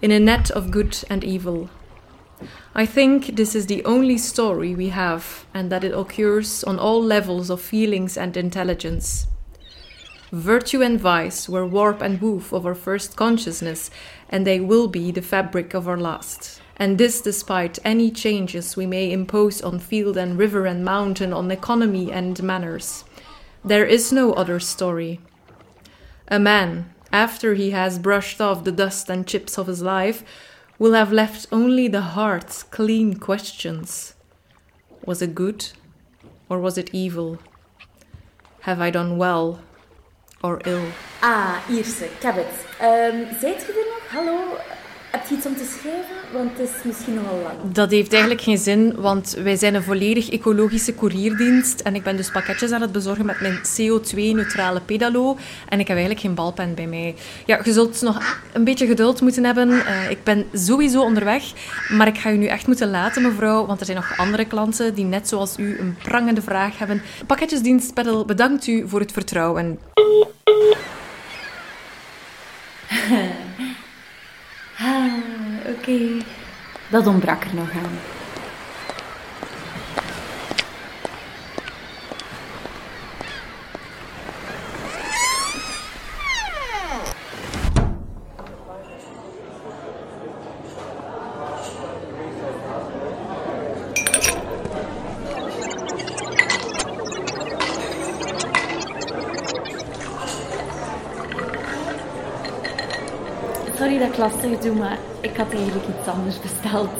in 0.00 0.10
a 0.10 0.18
net 0.18 0.50
of 0.50 0.70
good 0.70 0.96
and 1.10 1.22
evil. 1.24 1.68
I 2.74 2.86
think 2.86 3.36
this 3.36 3.54
is 3.54 3.66
the 3.66 3.84
only 3.84 4.18
story 4.18 4.74
we 4.74 4.90
have, 4.90 5.46
and 5.52 5.70
that 5.70 5.84
it 5.84 5.92
occurs 5.92 6.62
on 6.64 6.78
all 6.78 7.02
levels 7.02 7.50
of 7.50 7.60
feelings 7.60 8.16
and 8.16 8.36
intelligence. 8.36 9.26
Virtue 10.30 10.82
and 10.82 11.00
vice 11.00 11.48
were 11.48 11.66
warp 11.66 12.02
and 12.02 12.20
woof 12.20 12.52
of 12.52 12.66
our 12.66 12.74
first 12.74 13.16
consciousness, 13.16 13.90
and 14.28 14.46
they 14.46 14.60
will 14.60 14.86
be 14.86 15.10
the 15.10 15.22
fabric 15.22 15.72
of 15.74 15.88
our 15.88 15.96
last. 15.96 16.60
And 16.76 16.98
this 16.98 17.20
despite 17.20 17.78
any 17.84 18.10
changes 18.10 18.76
we 18.76 18.86
may 18.86 19.10
impose 19.10 19.62
on 19.62 19.80
field 19.80 20.16
and 20.16 20.38
river 20.38 20.66
and 20.66 20.84
mountain, 20.84 21.32
on 21.32 21.50
economy 21.50 22.12
and 22.12 22.40
manners. 22.42 23.04
There 23.64 23.86
is 23.86 24.12
no 24.12 24.34
other 24.34 24.60
story. 24.60 25.20
A 26.28 26.38
man, 26.38 26.94
after 27.10 27.54
he 27.54 27.70
has 27.70 27.98
brushed 27.98 28.40
off 28.40 28.64
the 28.64 28.72
dust 28.72 29.08
and 29.08 29.26
chips 29.26 29.58
of 29.58 29.66
his 29.66 29.82
life, 29.82 30.22
will 30.78 30.92
have 30.92 31.12
left 31.12 31.46
only 31.50 31.88
the 31.88 32.00
heart's 32.00 32.62
clean 32.62 33.14
questions. 33.14 34.14
Was 35.04 35.22
it 35.22 35.34
good 35.34 35.66
or 36.48 36.58
was 36.60 36.78
it 36.78 36.90
evil? 36.94 37.38
Have 38.60 38.80
I 38.80 38.90
done 38.90 39.16
well 39.18 39.60
or 40.42 40.60
ill? 40.64 40.86
Ah, 41.22 41.62
Ierse, 41.70 42.08
het. 42.20 42.66
Ehm 42.80 43.38
zijt 43.40 43.60
je 43.66 43.72
er 43.72 43.86
nog? 43.88 44.08
Hallo? 44.10 44.56
Heb 45.10 45.26
je 45.28 45.34
iets 45.34 45.46
om 45.46 45.56
te 45.56 45.76
schrijven? 45.78 46.16
Want 46.32 46.58
het 46.58 46.68
is 46.68 46.82
misschien 46.84 47.14
nogal 47.14 47.40
lang. 47.42 47.72
Dat 47.72 47.90
heeft 47.90 48.12
eigenlijk 48.12 48.42
geen 48.42 48.58
zin, 48.58 48.94
want 48.96 49.36
wij 49.42 49.56
zijn 49.56 49.74
een 49.74 49.82
volledig 49.82 50.30
ecologische 50.30 50.94
courierdienst 50.94 51.80
en 51.80 51.94
ik 51.94 52.02
ben 52.02 52.16
dus 52.16 52.30
pakketjes 52.30 52.70
aan 52.70 52.80
het 52.80 52.92
bezorgen 52.92 53.26
met 53.26 53.40
mijn 53.40 53.58
CO2-neutrale 53.58 54.80
pedalo 54.80 55.36
en 55.68 55.80
ik 55.80 55.88
heb 55.88 55.96
eigenlijk 55.96 56.20
geen 56.20 56.34
balpen 56.34 56.74
bij 56.74 56.86
mij. 56.86 57.14
Ja, 57.46 57.60
je 57.64 57.72
zult 57.72 58.00
nog 58.00 58.40
een 58.52 58.64
beetje 58.64 58.86
geduld 58.86 59.20
moeten 59.20 59.44
hebben. 59.44 59.86
Eh, 59.86 60.10
ik 60.10 60.24
ben 60.24 60.46
sowieso 60.52 61.02
onderweg, 61.02 61.44
maar 61.88 62.06
ik 62.06 62.18
ga 62.18 62.30
u 62.30 62.36
nu 62.36 62.46
echt 62.46 62.66
moeten 62.66 62.90
laten, 62.90 63.22
mevrouw, 63.22 63.66
want 63.66 63.80
er 63.80 63.86
zijn 63.86 63.98
nog 63.98 64.16
andere 64.16 64.44
klanten 64.44 64.94
die 64.94 65.04
net 65.04 65.28
zoals 65.28 65.58
u 65.58 65.78
een 65.78 65.96
prangende 66.02 66.42
vraag 66.42 66.78
hebben. 66.78 67.02
Pakketjesdienst 67.26 67.94
Peddel 67.94 68.24
bedankt 68.24 68.66
u 68.66 68.88
voor 68.88 69.00
het 69.00 69.12
vertrouwen. 69.12 69.78
Ah, 74.78 75.12
oké. 75.66 75.98
Dat 76.88 77.06
ontbrak 77.06 77.44
er 77.44 77.54
nog 77.54 77.70
aan. 77.70 78.17
Sorry 103.88 104.02
dat 104.02 104.12
ik 104.12 104.18
lastig 104.18 104.58
doe, 104.58 104.74
maar 104.74 104.98
ik 105.20 105.36
had 105.36 105.52
eigenlijk 105.52 105.86
iets 105.88 106.08
anders 106.08 106.40
besteld. 106.40 106.90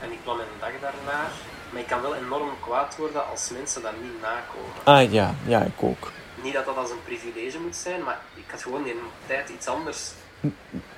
En 0.00 0.12
ik 0.12 0.22
plan 0.22 0.36
mijn 0.36 0.48
dag 0.60 0.70
daarna. 0.80 1.28
Maar 1.70 1.80
ik 1.80 1.86
kan 1.86 2.02
wel 2.02 2.14
enorm 2.14 2.50
kwaad 2.60 2.96
worden 2.96 3.28
als 3.28 3.50
mensen 3.50 3.82
dat 3.82 3.92
niet 4.02 4.20
nakomen. 4.20 4.70
Ah 4.84 5.12
ja, 5.12 5.34
ja, 5.46 5.60
ik 5.60 5.82
ook. 5.82 6.12
Niet 6.42 6.52
dat 6.52 6.64
dat 6.64 6.76
als 6.76 6.90
een 6.90 7.02
privilege 7.04 7.58
moet 7.58 7.76
zijn, 7.76 8.02
maar 8.02 8.18
ik 8.34 8.50
had 8.50 8.62
gewoon 8.62 8.86
in 8.86 8.98
tijd 9.26 9.48
iets 9.48 9.66
anders, 9.66 10.10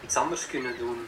iets 0.05 0.17
anders 0.17 0.47
kunnen 0.47 0.79
doen. 0.79 1.07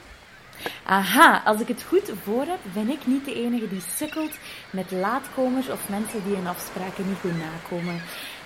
Aha, 0.90 1.42
als 1.44 1.60
ik 1.60 1.68
het 1.68 1.82
goed 1.88 2.12
voor 2.24 2.44
heb, 2.46 2.58
ben 2.72 2.88
ik 2.88 2.98
niet 3.04 3.24
de 3.24 3.34
enige 3.34 3.68
die 3.68 3.82
sukkelt 3.96 4.30
met 4.70 4.90
laatkomers 4.90 5.68
of 5.68 5.88
mensen 5.88 6.22
die 6.26 6.34
hun 6.34 6.46
afspraken 6.46 7.08
niet 7.08 7.18
goed 7.20 7.38
nakomen. 7.38 8.00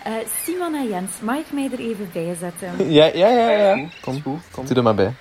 Eh, 0.04 0.12
Simon 0.44 0.74
en 0.74 0.88
Jens, 0.88 1.10
mag 1.20 1.36
ik 1.36 1.52
mij 1.52 1.68
er 1.72 1.78
even 1.78 2.10
bij 2.12 2.36
zetten? 2.40 2.92
Ja, 2.92 3.04
ja, 3.04 3.28
ja, 3.28 3.50
ja. 3.50 3.88
Kom, 4.00 4.22
kom. 4.22 4.66
Doe 4.66 4.76
er 4.76 4.82
maar 4.82 4.94
bij. 4.94 5.12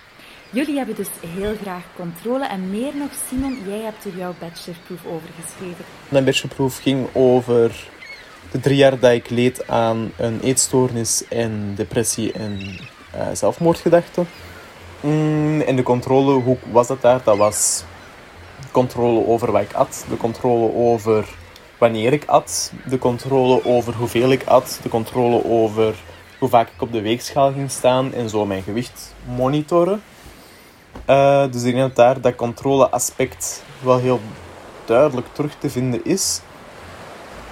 Jullie 0.50 0.78
hebben 0.78 0.96
dus 0.96 1.08
heel 1.28 1.56
graag 1.62 1.84
controle 1.96 2.46
en 2.46 2.70
meer 2.70 2.96
nog, 2.96 3.10
Simon, 3.30 3.58
jij 3.68 3.80
hebt 3.80 4.06
er 4.06 4.18
jouw 4.18 4.34
bachelorproef 4.40 5.06
over 5.06 5.30
geschreven. 5.42 5.86
Mijn 6.10 6.26
bachelorproef 6.26 6.82
ging 6.82 7.08
over 7.14 7.88
de 8.52 8.60
drie 8.60 8.78
jaar 8.78 9.00
dat 9.00 9.12
ik 9.12 9.30
leed 9.30 9.68
aan 9.68 10.12
een 10.18 10.40
eetstoornis 10.44 11.24
en 11.28 11.74
depressie 11.76 12.32
en 12.32 12.60
eh, 13.12 13.28
zelfmoordgedachten. 13.34 14.28
Mm, 15.02 15.62
en 15.62 15.76
de 15.76 15.84
controle, 15.84 16.32
hoe 16.32 16.58
was 16.72 16.88
dat 16.88 17.02
daar? 17.02 17.22
Dat 17.24 17.38
was 17.38 17.84
controle 18.72 19.28
over 19.28 19.52
wat 19.52 19.62
ik 19.62 19.74
at, 19.74 20.06
de 20.10 20.18
controle 20.18 20.74
over 20.76 21.28
wanneer 21.78 22.14
ik 22.14 22.26
at, 22.26 22.72
de 22.86 22.98
controle 22.98 23.66
over 23.66 23.94
hoeveel 23.94 24.32
ik 24.32 24.44
at, 24.44 24.80
de 24.84 24.90
controle 24.90 25.46
over 25.46 25.96
hoe 26.40 26.50
vaak 26.50 26.70
ik 26.70 26.82
op 26.82 26.92
de 26.92 27.02
weegschaal 27.02 27.52
ging 27.52 27.72
staan 27.72 28.14
en 28.14 28.30
zo 28.30 28.46
mijn 28.46 28.64
gewicht 28.64 29.16
monitoren. 29.36 30.02
Eh, 31.06 31.44
dus 31.52 31.64
ik 31.64 31.74
denk 31.74 31.88
dat 31.88 31.96
daar 31.96 32.22
dat 32.22 32.36
controleaspect 32.36 33.64
wel 33.80 33.98
heel 33.98 34.20
duidelijk 34.86 35.28
terug 35.32 35.56
te 35.60 35.70
vinden 35.70 36.06
is. 36.06 36.42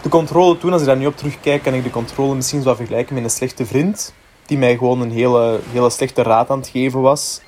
De 0.02 0.10
controle 0.10 0.58
toen, 0.58 0.72
als 0.72 0.82
ik 0.82 0.88
daar 0.88 0.98
nu 0.98 1.06
op 1.06 1.18
terugkijk, 1.18 1.64
kan 1.64 1.74
ik 1.74 1.84
de 1.84 1.90
controle 1.90 2.36
misschien 2.36 2.62
zo 2.62 2.74
vergelijken 2.74 3.16
met 3.16 3.24
een 3.24 3.30
slechte 3.30 3.66
vriend. 3.66 4.14
Die 4.50 4.58
mij 4.58 4.78
gewoon 4.78 5.02
een 5.02 5.12
hele, 5.12 5.60
hele 5.72 5.90
slechte 5.90 6.24
raad 6.24 6.50
aan 6.50 6.60
het 6.60 6.68
geven 6.68 7.02
was. 7.02 7.42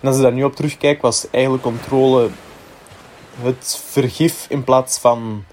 En 0.00 0.08
als 0.08 0.16
ik 0.16 0.22
daar 0.22 0.32
nu 0.32 0.44
op 0.44 0.56
terugkijk, 0.56 1.02
was 1.02 1.26
eigenlijk 1.30 1.62
controle 1.62 2.28
het 3.42 3.82
vergif 3.86 4.46
in 4.48 4.64
plaats 4.64 4.98
van 4.98 5.44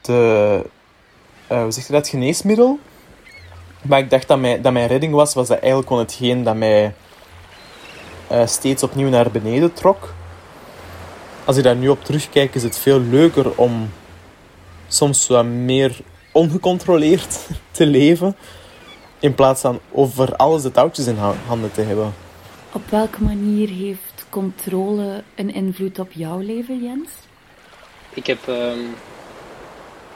de, 0.00 0.62
eh, 1.46 1.62
hoe 1.62 1.72
je 1.86 1.92
dat, 1.92 2.08
geneesmiddel. 2.08 2.78
Maar 3.82 3.98
ik 3.98 4.10
dacht 4.10 4.28
dat, 4.28 4.38
mij, 4.38 4.60
dat 4.60 4.72
mijn 4.72 4.86
redding 4.86 5.14
was, 5.14 5.34
was 5.34 5.48
dat 5.48 5.58
eigenlijk 5.58 5.88
gewoon 5.88 6.02
hetgeen 6.02 6.42
dat 6.42 6.56
mij 6.56 6.94
eh, 8.26 8.46
steeds 8.46 8.82
opnieuw 8.82 9.08
naar 9.08 9.30
beneden 9.30 9.72
trok. 9.72 10.14
Als 11.44 11.56
ik 11.56 11.62
daar 11.62 11.76
nu 11.76 11.88
op 11.88 12.04
terugkijk, 12.04 12.54
is 12.54 12.62
het 12.62 12.78
veel 12.78 13.00
leuker 13.00 13.56
om 13.56 13.90
soms 14.88 15.26
wat 15.26 15.44
meer 15.44 16.00
ongecontroleerd 16.32 17.38
te 17.70 17.86
leven. 17.86 18.36
In 19.20 19.34
plaats 19.34 19.60
van 19.60 19.80
over 19.92 20.36
alles 20.36 20.62
de 20.62 20.70
touwtjes 20.70 21.06
in 21.06 21.16
ha- 21.16 21.34
handen 21.46 21.72
te 21.72 21.80
hebben. 21.80 22.12
Op 22.72 22.90
welke 22.90 23.22
manier 23.22 23.68
heeft 23.68 24.26
controle 24.30 25.22
een 25.34 25.54
invloed 25.54 25.98
op 25.98 26.12
jouw 26.12 26.38
leven, 26.38 26.82
Jens? 26.82 27.10
Ik 28.14 28.26
heb 28.26 28.48
ehm, 28.48 28.78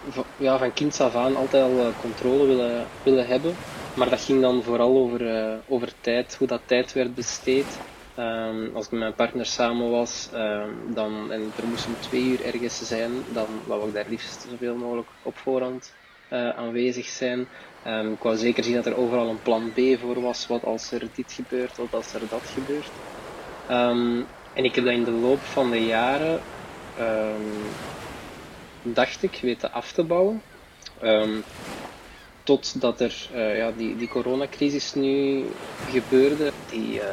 va- 0.09 0.25
ja, 0.37 0.59
van 0.59 0.73
kinds 0.73 1.01
af 1.01 1.15
aan 1.15 1.37
altijd 1.37 1.63
al 1.65 1.79
eh, 1.87 1.87
controle 1.97 2.47
willen, 2.47 2.87
willen 3.03 3.27
hebben. 3.27 3.55
Maar 3.95 4.11
dat 4.11 4.21
ging 4.21 4.41
dan 4.41 4.63
vooral 4.63 4.97
over, 4.97 5.37
eh, 5.37 5.59
over 5.69 5.93
tijd, 6.01 6.35
hoe 6.35 6.47
dat 6.47 6.61
tijd 6.67 6.93
werd 6.93 7.15
besteed. 7.15 7.67
Ehm, 8.15 8.75
als 8.75 8.85
ik 8.85 8.91
met 8.91 9.01
mijn 9.01 9.15
partner 9.15 9.47
samen 9.47 9.91
was 9.91 10.29
ehm, 10.33 10.71
dan, 10.95 11.33
en 11.33 11.53
er 11.57 11.67
moest 11.67 11.87
om 11.87 12.01
twee 12.01 12.25
uur 12.25 12.45
ergens 12.45 12.79
zijn, 12.79 13.25
dan 13.33 13.63
wou 13.67 13.89
ik 13.89 13.95
daar 13.95 14.09
liefst 14.09 14.47
zoveel 14.51 14.77
mogelijk 14.77 15.09
op 15.23 15.39
voorhand 15.39 15.93
aanwezig 16.31 17.07
zijn. 17.07 17.49
Um, 17.87 18.13
ik 18.13 18.23
wou 18.23 18.37
zeker 18.37 18.65
zien 18.65 18.75
dat 18.75 18.87
er 18.87 18.97
overal 18.97 19.29
een 19.29 19.43
plan 19.43 19.73
B 19.73 19.81
voor 20.01 20.21
was, 20.21 20.47
wat 20.47 20.65
als 20.65 20.93
er 20.93 21.09
dit 21.15 21.33
gebeurt, 21.33 21.77
wat 21.77 21.95
als 21.95 22.15
er 22.15 22.21
dat 22.29 22.43
gebeurt. 22.55 22.91
Um, 23.71 24.27
en 24.55 24.65
ik 24.65 24.75
heb 24.75 24.85
dat 24.85 24.95
in 24.95 25.05
de 25.05 25.11
loop 25.11 25.41
van 25.41 25.71
de 25.71 25.85
jaren, 25.85 26.41
um, 27.01 27.73
dacht 28.83 29.23
ik, 29.23 29.39
weten 29.43 29.73
af 29.73 29.93
te 29.93 30.05
bouwen. 30.05 30.43
totdat 32.43 33.01
er 33.01 33.29
uh, 33.35 33.57
ja, 33.57 33.73
die, 33.77 33.97
die 33.97 34.09
coronacrisis 34.09 34.95
nu 34.95 35.45
gebeurde. 35.91 36.53
Die, 36.71 36.95
uh, 36.95 37.05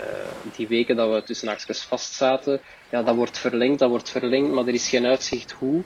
die 0.56 0.68
weken 0.68 0.96
dat 0.96 1.14
we 1.14 1.24
tussen 1.24 1.48
haakjes 1.48 1.82
vast 1.82 2.14
zaten, 2.14 2.62
ja, 2.90 3.04
dat 3.04 3.16
wordt 3.16 3.38
verlengd, 3.38 3.80
dat 3.80 3.90
wordt 3.90 4.10
verlengd, 4.10 4.52
maar 4.52 4.68
er 4.68 4.74
is 4.74 4.90
geen 4.90 5.06
uitzicht 5.06 5.52
hoe. 5.52 5.84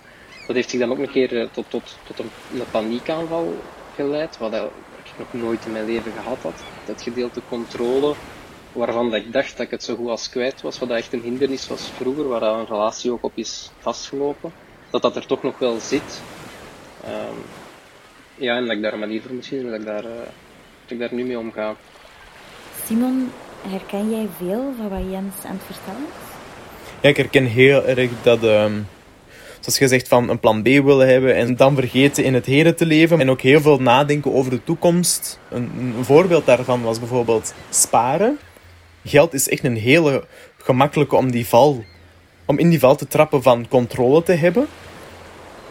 Dat 0.52 0.60
heeft 0.60 0.72
zich 0.72 0.80
dan 0.80 0.92
ook 0.92 0.98
een 0.98 1.12
keer 1.12 1.34
uh, 1.34 1.48
tot, 1.52 1.66
tot, 1.70 1.98
tot 2.04 2.20
een, 2.20 2.30
een 2.54 2.66
paniekaanval 2.72 3.56
geleid, 3.96 4.38
wat 4.38 4.54
ik 4.54 4.62
nog 5.18 5.34
nooit 5.34 5.66
in 5.66 5.72
mijn 5.72 5.86
leven 5.86 6.12
gehad 6.12 6.38
had. 6.42 6.64
Dat 6.86 7.02
gedeelte 7.02 7.42
controle, 7.50 8.14
waarvan 8.72 9.10
dat 9.10 9.20
ik 9.20 9.34
dacht 9.34 9.58
dat 9.58 9.66
ik 9.66 9.72
het 9.72 9.84
zo 9.84 9.96
goed 9.96 10.10
als 10.10 10.30
kwijt 10.30 10.62
was, 10.62 10.80
wat 10.80 10.90
dat 10.90 10.98
echt 10.98 11.14
een 11.14 11.22
hindernis 11.22 11.68
was 11.68 11.90
vroeger, 11.96 12.28
waar 12.28 12.42
een 12.42 12.66
relatie 12.66 13.12
ook 13.12 13.24
op 13.24 13.32
is 13.36 13.72
vastgelopen, 13.80 14.52
dat 14.90 15.02
dat 15.02 15.16
er 15.16 15.26
toch 15.26 15.44
nog 15.44 15.60
wel 15.60 15.80
zit. 15.80 16.22
Um, 17.06 17.38
ja, 18.36 18.56
en 18.56 18.66
dat 18.66 18.76
ik 18.76 18.82
daar 18.82 18.94
een 18.94 19.00
manier 19.00 19.22
voor 19.22 19.34
moet 19.34 19.46
zien, 19.46 19.70
dat 19.70 19.80
ik 19.80 19.86
daar, 19.86 20.06
uh, 20.06 20.12
dat 20.82 20.92
ik 20.92 21.00
daar 21.00 21.14
nu 21.14 21.24
mee 21.24 21.40
omga. 21.40 21.76
Simon, 22.86 23.32
herken 23.68 24.10
jij 24.10 24.28
veel 24.38 24.74
van 24.78 24.90
wat 24.90 25.12
Jens 25.12 25.36
aan 25.46 25.60
het 25.64 25.76
vertellen 25.76 26.08
is? 26.08 26.30
Ja, 27.02 27.10
ik 27.10 27.18
herken 27.18 27.46
heel 27.46 27.86
erg 27.86 28.10
dat... 28.22 28.44
Um 28.44 28.88
zoals 29.62 29.80
je 29.80 29.88
zegt, 29.88 30.08
van 30.08 30.30
een 30.30 30.40
plan 30.40 30.62
B 30.62 30.66
willen 30.66 31.08
hebben 31.08 31.36
en 31.36 31.56
dan 31.56 31.76
vergeten 31.76 32.24
in 32.24 32.34
het 32.34 32.46
heden 32.46 32.76
te 32.76 32.86
leven. 32.86 33.20
En 33.20 33.30
ook 33.30 33.42
heel 33.42 33.62
veel 33.62 33.82
nadenken 33.82 34.34
over 34.34 34.52
de 34.52 34.64
toekomst. 34.64 35.40
Een, 35.50 35.72
een 35.78 36.06
voorbeeld 36.06 36.46
daarvan 36.46 36.82
was 36.82 37.00
bijvoorbeeld 37.00 37.54
sparen. 37.70 38.38
Geld 39.06 39.34
is 39.34 39.50
echt 39.50 39.64
een 39.64 39.78
hele 39.78 40.26
gemakkelijke 40.58 41.16
om, 41.16 41.32
die 41.32 41.48
val, 41.48 41.84
om 42.46 42.58
in 42.58 42.70
die 42.70 42.80
val 42.80 42.96
te 42.96 43.08
trappen 43.08 43.42
van 43.42 43.68
controle 43.68 44.24
te 44.24 44.34
hebben. 44.34 44.68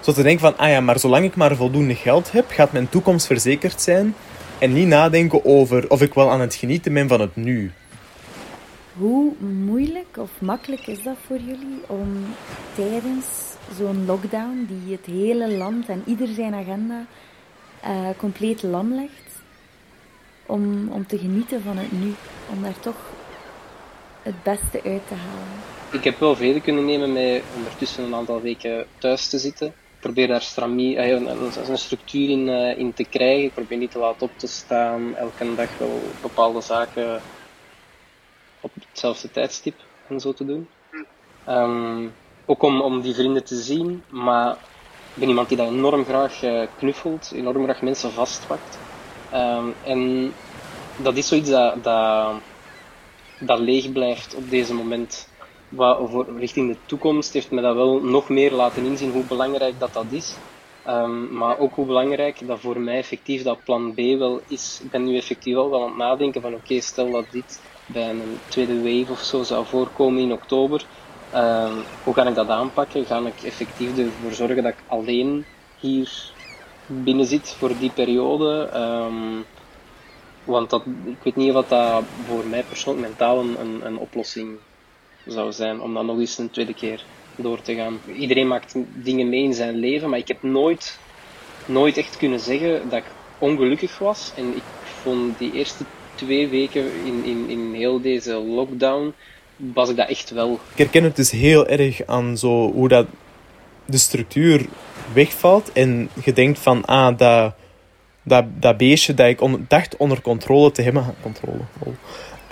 Zo 0.00 0.12
te 0.12 0.22
denken 0.22 0.40
van, 0.40 0.56
ah 0.56 0.68
ja, 0.68 0.80
maar 0.80 0.98
zolang 0.98 1.24
ik 1.24 1.36
maar 1.36 1.56
voldoende 1.56 1.94
geld 1.94 2.32
heb, 2.32 2.50
gaat 2.50 2.72
mijn 2.72 2.88
toekomst 2.88 3.26
verzekerd 3.26 3.82
zijn. 3.82 4.14
En 4.58 4.72
niet 4.72 4.86
nadenken 4.86 5.44
over 5.44 5.90
of 5.90 6.02
ik 6.02 6.14
wel 6.14 6.30
aan 6.30 6.40
het 6.40 6.54
genieten 6.54 6.92
ben 6.92 7.08
van 7.08 7.20
het 7.20 7.36
nu. 7.36 7.72
Hoe 8.96 9.32
moeilijk 9.40 10.16
of 10.18 10.30
makkelijk 10.38 10.86
is 10.86 11.02
dat 11.02 11.16
voor 11.26 11.38
jullie 11.38 11.80
om 11.86 12.24
tijdens 12.74 13.49
zo'n 13.76 14.06
lockdown 14.06 14.66
die 14.68 14.92
het 14.96 15.06
hele 15.06 15.48
land 15.56 15.88
en 15.88 16.02
ieder 16.06 16.28
zijn 16.28 16.54
agenda 16.54 17.06
uh, 17.84 18.08
compleet 18.16 18.62
lam 18.62 18.94
legt. 18.94 19.42
Om, 20.46 20.88
om 20.88 21.06
te 21.06 21.18
genieten 21.18 21.62
van 21.62 21.76
het 21.76 21.92
nu. 21.92 22.14
Om 22.50 22.62
daar 22.62 22.80
toch 22.80 22.96
het 24.22 24.42
beste 24.42 24.82
uit 24.84 25.08
te 25.08 25.14
halen. 25.14 25.62
Ik 25.90 26.04
heb 26.04 26.18
wel 26.18 26.36
vrede 26.36 26.60
kunnen 26.60 26.84
nemen 26.84 27.12
met 27.12 27.42
ondertussen 27.56 28.04
een 28.04 28.14
aantal 28.14 28.40
weken 28.40 28.86
thuis 28.98 29.28
te 29.28 29.38
zitten. 29.38 29.66
Ik 29.66 30.00
probeer 30.00 30.26
daar 30.26 30.42
stramie, 30.42 30.96
uh, 30.96 31.08
een, 31.08 31.70
een, 31.70 31.78
structuur 31.78 32.30
in, 32.30 32.48
uh, 32.48 32.78
in 32.78 32.92
te 32.92 33.04
krijgen. 33.04 33.44
Ik 33.44 33.54
probeer 33.54 33.78
niet 33.78 33.90
te 33.90 33.98
laat 33.98 34.22
op 34.22 34.30
te 34.36 34.46
staan. 34.46 35.16
Elke 35.16 35.54
dag 35.54 35.78
wel 35.78 36.02
bepaalde 36.22 36.60
zaken 36.60 37.20
op 38.60 38.70
hetzelfde 38.88 39.30
tijdstip 39.30 39.74
en 40.08 40.20
zo 40.20 40.32
te 40.32 40.44
doen. 40.44 40.68
Um, 41.48 42.12
ook 42.50 42.62
om, 42.62 42.80
om 42.80 43.00
die 43.00 43.14
vrienden 43.14 43.44
te 43.44 43.56
zien, 43.56 44.02
maar 44.08 44.52
ik 45.14 45.20
ben 45.20 45.28
iemand 45.28 45.48
die 45.48 45.56
dat 45.56 45.68
enorm 45.68 46.04
graag 46.04 46.42
uh, 46.42 46.66
knuffelt, 46.76 47.32
enorm 47.32 47.64
graag 47.64 47.82
mensen 47.82 48.12
vastpakt. 48.12 48.78
Um, 49.34 49.74
en 49.84 50.32
dat 50.96 51.16
is 51.16 51.28
zoiets 51.28 51.50
dat, 51.50 51.84
dat, 51.84 52.34
dat 53.38 53.58
leeg 53.58 53.92
blijft 53.92 54.34
op 54.34 54.50
deze 54.50 54.74
moment. 54.74 55.28
Wat 55.68 56.10
voor, 56.10 56.38
richting 56.38 56.72
de 56.72 56.78
toekomst 56.86 57.32
heeft 57.32 57.50
me 57.50 57.60
dat 57.60 57.74
wel 57.74 58.00
nog 58.02 58.28
meer 58.28 58.52
laten 58.52 58.84
inzien 58.84 59.10
hoe 59.10 59.24
belangrijk 59.24 59.78
dat, 59.78 59.92
dat 59.92 60.12
is. 60.12 60.38
Um, 60.84 61.36
maar 61.36 61.58
ook 61.58 61.74
hoe 61.74 61.86
belangrijk 61.86 62.46
dat 62.46 62.60
voor 62.60 62.80
mij 62.80 62.96
effectief 62.96 63.42
dat 63.42 63.64
plan 63.64 63.94
B 63.94 63.98
wel 64.18 64.40
is. 64.46 64.80
Ik 64.84 64.90
ben 64.90 65.04
nu 65.04 65.16
effectief 65.16 65.54
wel 65.54 65.82
aan 65.82 65.88
het 65.88 65.96
nadenken 65.96 66.42
van 66.42 66.54
oké, 66.54 66.80
stel 66.80 67.10
dat 67.10 67.30
dit 67.30 67.60
bij 67.86 68.10
een 68.10 68.40
tweede 68.48 68.76
wave 68.76 69.12
of 69.12 69.20
zo 69.20 69.42
zou 69.42 69.66
voorkomen 69.66 70.22
in 70.22 70.32
oktober 70.32 70.86
Ehm, 71.30 71.82
hoe 72.02 72.14
ga 72.14 72.28
ik 72.28 72.34
dat 72.34 72.48
aanpakken? 72.48 73.06
Ga 73.06 73.26
ik 73.26 73.42
effectief 73.42 73.98
ervoor 73.98 74.32
zorgen 74.32 74.62
dat 74.62 74.72
ik 74.72 74.84
alleen 74.86 75.44
hier 75.80 76.32
binnen 76.86 77.26
zit 77.26 77.56
voor 77.58 77.78
die 77.78 77.90
periode? 77.90 78.70
Um, 78.74 79.44
want 80.44 80.70
dat, 80.70 80.86
ik 81.04 81.22
weet 81.22 81.36
niet 81.36 81.52
of 81.54 81.66
dat 81.66 82.04
voor 82.26 82.46
mij 82.46 82.64
persoonlijk 82.64 83.06
mentaal 83.06 83.38
een, 83.40 83.86
een, 83.86 83.98
oplossing 83.98 84.58
zou 85.24 85.52
zijn 85.52 85.80
om 85.80 85.94
dan 85.94 86.06
nog 86.06 86.18
eens 86.18 86.38
een 86.38 86.50
tweede 86.50 86.74
keer 86.74 87.06
door 87.36 87.60
te 87.62 87.74
gaan. 87.74 88.00
Iedereen 88.06 88.48
maakt 88.48 88.74
dingen 89.04 89.28
mee 89.28 89.42
in 89.42 89.54
zijn 89.54 89.76
leven, 89.76 90.10
maar 90.10 90.18
ik 90.18 90.28
heb 90.28 90.42
nooit, 90.42 91.00
nooit 91.66 91.96
echt 91.96 92.16
kunnen 92.16 92.40
zeggen 92.40 92.88
dat 92.88 92.98
ik 92.98 93.12
ongelukkig 93.38 93.98
was. 93.98 94.32
En 94.34 94.56
ik 94.56 94.64
vond 94.80 95.38
die 95.38 95.52
eerste 95.52 95.84
twee 96.14 96.48
weken 96.48 97.04
in, 97.04 97.24
in, 97.24 97.48
in 97.48 97.72
heel 97.74 98.00
deze 98.00 98.34
lockdown 98.34 99.14
was 99.74 99.88
ik 99.88 99.96
dat 99.96 100.08
echt 100.08 100.30
wel. 100.30 100.52
Ik 100.52 100.78
herken 100.78 101.04
het 101.04 101.16
dus 101.16 101.30
heel 101.30 101.66
erg 101.66 102.06
aan 102.06 102.38
zo 102.38 102.72
hoe 102.72 102.88
dat 102.88 103.06
de 103.84 103.98
structuur 103.98 104.66
wegvalt 105.12 105.72
en 105.72 106.10
je 106.24 106.32
denkt 106.32 106.58
van, 106.58 106.84
ah, 106.84 107.18
dat, 107.18 107.54
dat, 108.22 108.44
dat 108.60 108.76
beestje 108.76 109.14
dat 109.14 109.26
ik 109.26 109.40
dacht 109.68 109.96
onder 109.96 110.20
controle 110.20 110.72
te 110.72 110.82
hebben, 110.82 111.14
controle, 111.22 111.60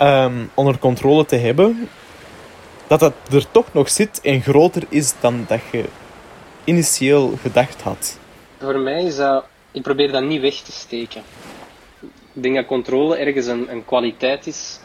um, 0.01 0.49
onder 0.53 0.77
controle 0.79 1.25
te 1.25 1.35
hebben, 1.35 1.89
dat 2.87 2.99
dat 2.99 3.13
er 3.31 3.51
toch 3.51 3.73
nog 3.73 3.89
zit 3.89 4.21
en 4.21 4.41
groter 4.41 4.83
is 4.89 5.13
dan 5.19 5.45
dat 5.47 5.59
je 5.71 5.83
initieel 6.63 7.37
gedacht 7.41 7.81
had. 7.81 8.19
Voor 8.59 8.79
mij 8.79 9.03
is 9.03 9.15
dat, 9.15 9.45
ik 9.71 9.81
probeer 9.81 10.11
dat 10.11 10.23
niet 10.23 10.41
weg 10.41 10.55
te 10.55 10.71
steken. 10.71 11.21
Ik 12.33 12.43
denk 12.43 12.55
dat 12.55 12.65
controle 12.65 13.17
ergens 13.17 13.45
een, 13.45 13.71
een 13.71 13.85
kwaliteit 13.85 14.47
is 14.47 14.79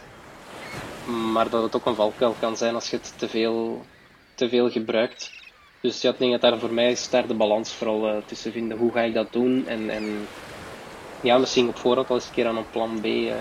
maar 1.05 1.49
dat 1.49 1.63
het 1.63 1.75
ook 1.75 1.85
een 1.85 1.95
valkuil 1.95 2.35
kan 2.39 2.57
zijn 2.57 2.75
als 2.75 2.89
je 2.89 2.95
het 2.95 3.13
te 3.15 3.29
veel, 3.29 3.85
te 4.35 4.49
veel 4.49 4.69
gebruikt. 4.69 5.31
Dus 5.81 6.01
ja, 6.01 6.09
ik 6.09 6.17
denk 6.17 6.31
dat 6.31 6.41
daar 6.41 6.59
voor 6.59 6.73
mij 6.73 6.91
is 6.91 7.09
daar 7.09 7.27
de 7.27 7.33
balans 7.33 7.73
vooral 7.73 8.09
uh, 8.09 8.15
tussen 8.25 8.51
vinden. 8.51 8.77
Hoe 8.77 8.91
ga 8.91 9.01
ik 9.01 9.13
dat 9.13 9.27
doen? 9.31 9.67
En, 9.67 9.89
en 9.89 10.27
ja, 11.21 11.37
misschien 11.37 11.67
op 11.67 11.77
voorhand 11.77 12.09
al 12.09 12.15
eens 12.15 12.25
een 12.25 12.33
keer 12.33 12.47
aan 12.47 12.57
een 12.57 12.69
plan 12.71 12.99
B. 13.01 13.05
Uh... 13.05 13.31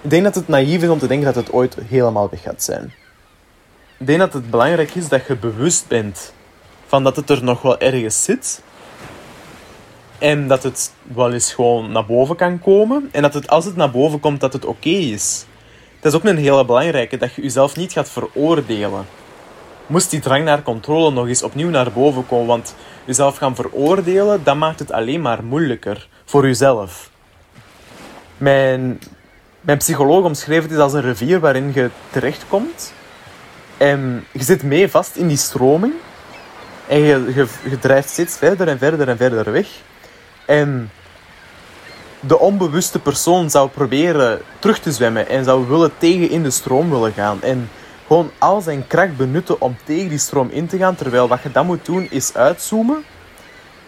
Ik 0.00 0.10
denk 0.10 0.24
dat 0.24 0.34
het 0.34 0.48
naïef 0.48 0.82
is 0.82 0.88
om 0.88 0.98
te 0.98 1.06
denken 1.06 1.26
dat 1.26 1.44
het 1.44 1.52
ooit 1.52 1.76
helemaal 1.88 2.30
weg 2.30 2.42
gaat 2.42 2.62
zijn. 2.62 2.92
Ik 3.98 4.06
denk 4.06 4.18
dat 4.18 4.32
het 4.32 4.50
belangrijk 4.50 4.94
is 4.94 5.08
dat 5.08 5.26
je 5.26 5.36
bewust 5.36 5.88
bent 5.88 6.32
van 6.86 7.04
dat 7.04 7.16
het 7.16 7.30
er 7.30 7.44
nog 7.44 7.62
wel 7.62 7.78
ergens 7.78 8.24
zit. 8.24 8.62
En 10.18 10.48
dat 10.48 10.62
het 10.62 10.92
wel 11.02 11.32
eens 11.32 11.52
gewoon 11.52 11.92
naar 11.92 12.06
boven 12.06 12.36
kan 12.36 12.60
komen. 12.60 13.08
En 13.12 13.22
dat 13.22 13.34
het, 13.34 13.48
als 13.48 13.64
het 13.64 13.76
naar 13.76 13.90
boven 13.90 14.20
komt, 14.20 14.40
dat 14.40 14.52
het 14.52 14.64
oké 14.64 14.88
is. 14.88 15.44
Het 16.00 16.12
is 16.12 16.18
ook 16.18 16.24
een 16.24 16.36
hele 16.36 16.64
belangrijke, 16.64 17.16
dat 17.16 17.34
je 17.34 17.42
jezelf 17.42 17.76
niet 17.76 17.92
gaat 17.92 18.10
veroordelen. 18.10 19.06
Moest 19.86 20.10
die 20.10 20.20
drang 20.20 20.44
naar 20.44 20.62
controle 20.62 21.10
nog 21.10 21.26
eens 21.26 21.42
opnieuw 21.42 21.70
naar 21.70 21.92
boven 21.92 22.26
komen, 22.26 22.46
want 22.46 22.74
jezelf 23.04 23.36
gaan 23.36 23.54
veroordelen, 23.54 24.44
dat 24.44 24.56
maakt 24.56 24.78
het 24.78 24.92
alleen 24.92 25.20
maar 25.20 25.44
moeilijker 25.44 26.08
voor 26.24 26.46
jezelf. 26.46 27.10
Mijn, 28.36 29.00
mijn 29.60 29.78
psycholoog 29.78 30.24
omschreef 30.24 30.68
het 30.68 30.78
als 30.78 30.92
een 30.92 31.00
rivier 31.00 31.40
waarin 31.40 31.70
je 31.74 31.90
terechtkomt 32.10 32.92
en 33.76 34.24
je 34.32 34.42
zit 34.42 34.62
mee 34.62 34.90
vast 34.90 35.16
in 35.16 35.28
die 35.28 35.36
stroming 35.36 35.92
en 36.86 36.98
je, 36.98 37.32
je, 37.34 37.46
je 37.70 37.78
drijft 37.78 38.08
steeds 38.08 38.36
verder 38.36 38.68
en 38.68 38.78
verder 38.78 39.08
en 39.08 39.16
verder 39.16 39.52
weg. 39.52 39.68
En 40.46 40.90
de 42.20 42.38
onbewuste 42.38 42.98
persoon 42.98 43.50
zou 43.50 43.68
proberen 43.68 44.40
terug 44.58 44.78
te 44.78 44.92
zwemmen 44.92 45.28
en 45.28 45.44
zou 45.44 45.68
willen 45.68 45.92
tegen 45.98 46.30
in 46.30 46.42
de 46.42 46.50
stroom 46.50 46.90
willen 46.90 47.12
gaan. 47.12 47.42
En 47.42 47.70
gewoon 48.06 48.30
al 48.38 48.60
zijn 48.60 48.86
kracht 48.86 49.16
benutten 49.16 49.60
om 49.60 49.76
tegen 49.84 50.08
die 50.08 50.18
stroom 50.18 50.48
in 50.50 50.66
te 50.66 50.78
gaan. 50.78 50.94
Terwijl 50.94 51.28
wat 51.28 51.42
je 51.42 51.52
dan 51.52 51.66
moet 51.66 51.84
doen 51.84 52.06
is 52.10 52.34
uitzoomen 52.34 53.04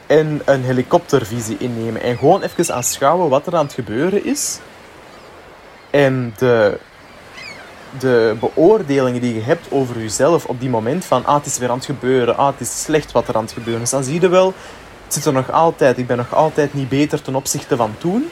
en 0.07 0.43
een 0.45 0.63
helikoptervisie 0.63 1.57
innemen. 1.59 2.03
En 2.03 2.19
gewoon 2.19 2.43
even 2.43 2.75
aanschouwen 2.75 3.29
wat 3.29 3.47
er 3.47 3.57
aan 3.57 3.65
het 3.65 3.75
gebeuren 3.75 4.25
is. 4.25 4.59
En 5.91 6.35
de, 6.39 6.79
de 7.99 8.37
beoordelingen 8.41 9.21
die 9.21 9.35
je 9.35 9.41
hebt 9.41 9.67
over 9.71 9.99
jezelf 9.99 10.45
op 10.45 10.61
die 10.61 10.71
moment 10.71 11.05
van 11.05 11.25
ah, 11.25 11.35
het 11.35 11.47
is 11.47 11.59
weer 11.59 11.71
aan 11.71 11.77
het 11.77 11.85
gebeuren, 11.85 12.37
ah, 12.37 12.47
het 12.47 12.61
is 12.61 12.83
slecht 12.83 13.13
wat 13.13 13.29
er 13.29 13.37
aan 13.37 13.43
het 13.45 13.53
gebeuren 13.53 13.83
is. 13.83 13.91
Dan 13.91 14.05
zie 14.05 14.21
je 14.21 14.29
wel 14.29 14.55
zit 15.13 15.25
er 15.25 15.33
nog 15.33 15.51
altijd. 15.51 15.99
Ik 15.99 16.07
ben 16.07 16.17
nog 16.17 16.35
altijd 16.35 16.75
niet 16.75 16.89
beter 16.89 17.23
ten 17.23 17.35
opzichte 17.35 17.77
van 17.77 17.95
toen. 17.99 18.29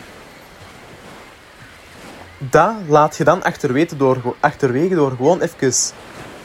Dat 2.39 2.75
laat 2.87 3.17
je 3.17 3.25
dan 3.25 3.43
achterwege 3.43 3.97
door, 3.97 4.37
achterwege 4.41 4.95
door 4.95 5.11
gewoon 5.11 5.41
even 5.41 5.73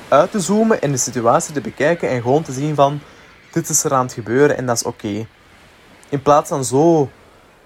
uit 0.07 0.31
te 0.31 0.39
zoomen 0.39 0.81
en 0.81 0.91
de 0.91 0.97
situatie 0.97 1.53
te 1.53 1.61
bekijken 1.61 2.09
en 2.09 2.21
gewoon 2.21 2.43
te 2.43 2.51
zien 2.51 2.75
van 2.75 2.99
dit 3.51 3.69
is 3.69 3.83
er 3.83 3.93
aan 3.93 4.05
het 4.05 4.13
gebeuren 4.13 4.57
en 4.57 4.65
dat 4.65 4.75
is 4.75 4.83
oké. 4.83 5.27
In 6.09 6.21
plaats 6.21 6.49
van 6.49 6.65
zo 6.65 7.09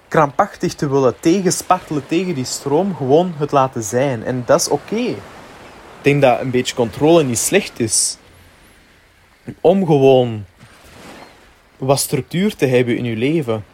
krampachtig 0.07 0.73
te 0.73 0.89
willen 0.89 1.19
tegenspartelen 1.19 2.07
tegen 2.07 2.33
die 2.33 2.45
stroom, 2.45 2.95
gewoon 2.95 3.33
het 3.37 3.51
laten 3.51 3.83
zijn. 3.83 4.23
En 4.23 4.43
dat 4.45 4.59
is 4.59 4.67
oké. 4.67 4.95
Ik 4.95 5.17
denk 6.01 6.21
dat 6.21 6.39
een 6.39 6.51
beetje 6.51 6.75
controle 6.75 7.23
niet 7.23 7.37
slecht 7.37 7.79
is. 7.79 8.17
Om 9.61 9.85
gewoon 9.85 10.45
wat 11.79 11.99
structuur 11.99 12.55
te 12.55 12.65
hebben 12.65 12.97
in 12.97 13.03
je 13.03 13.15
leven. 13.15 13.65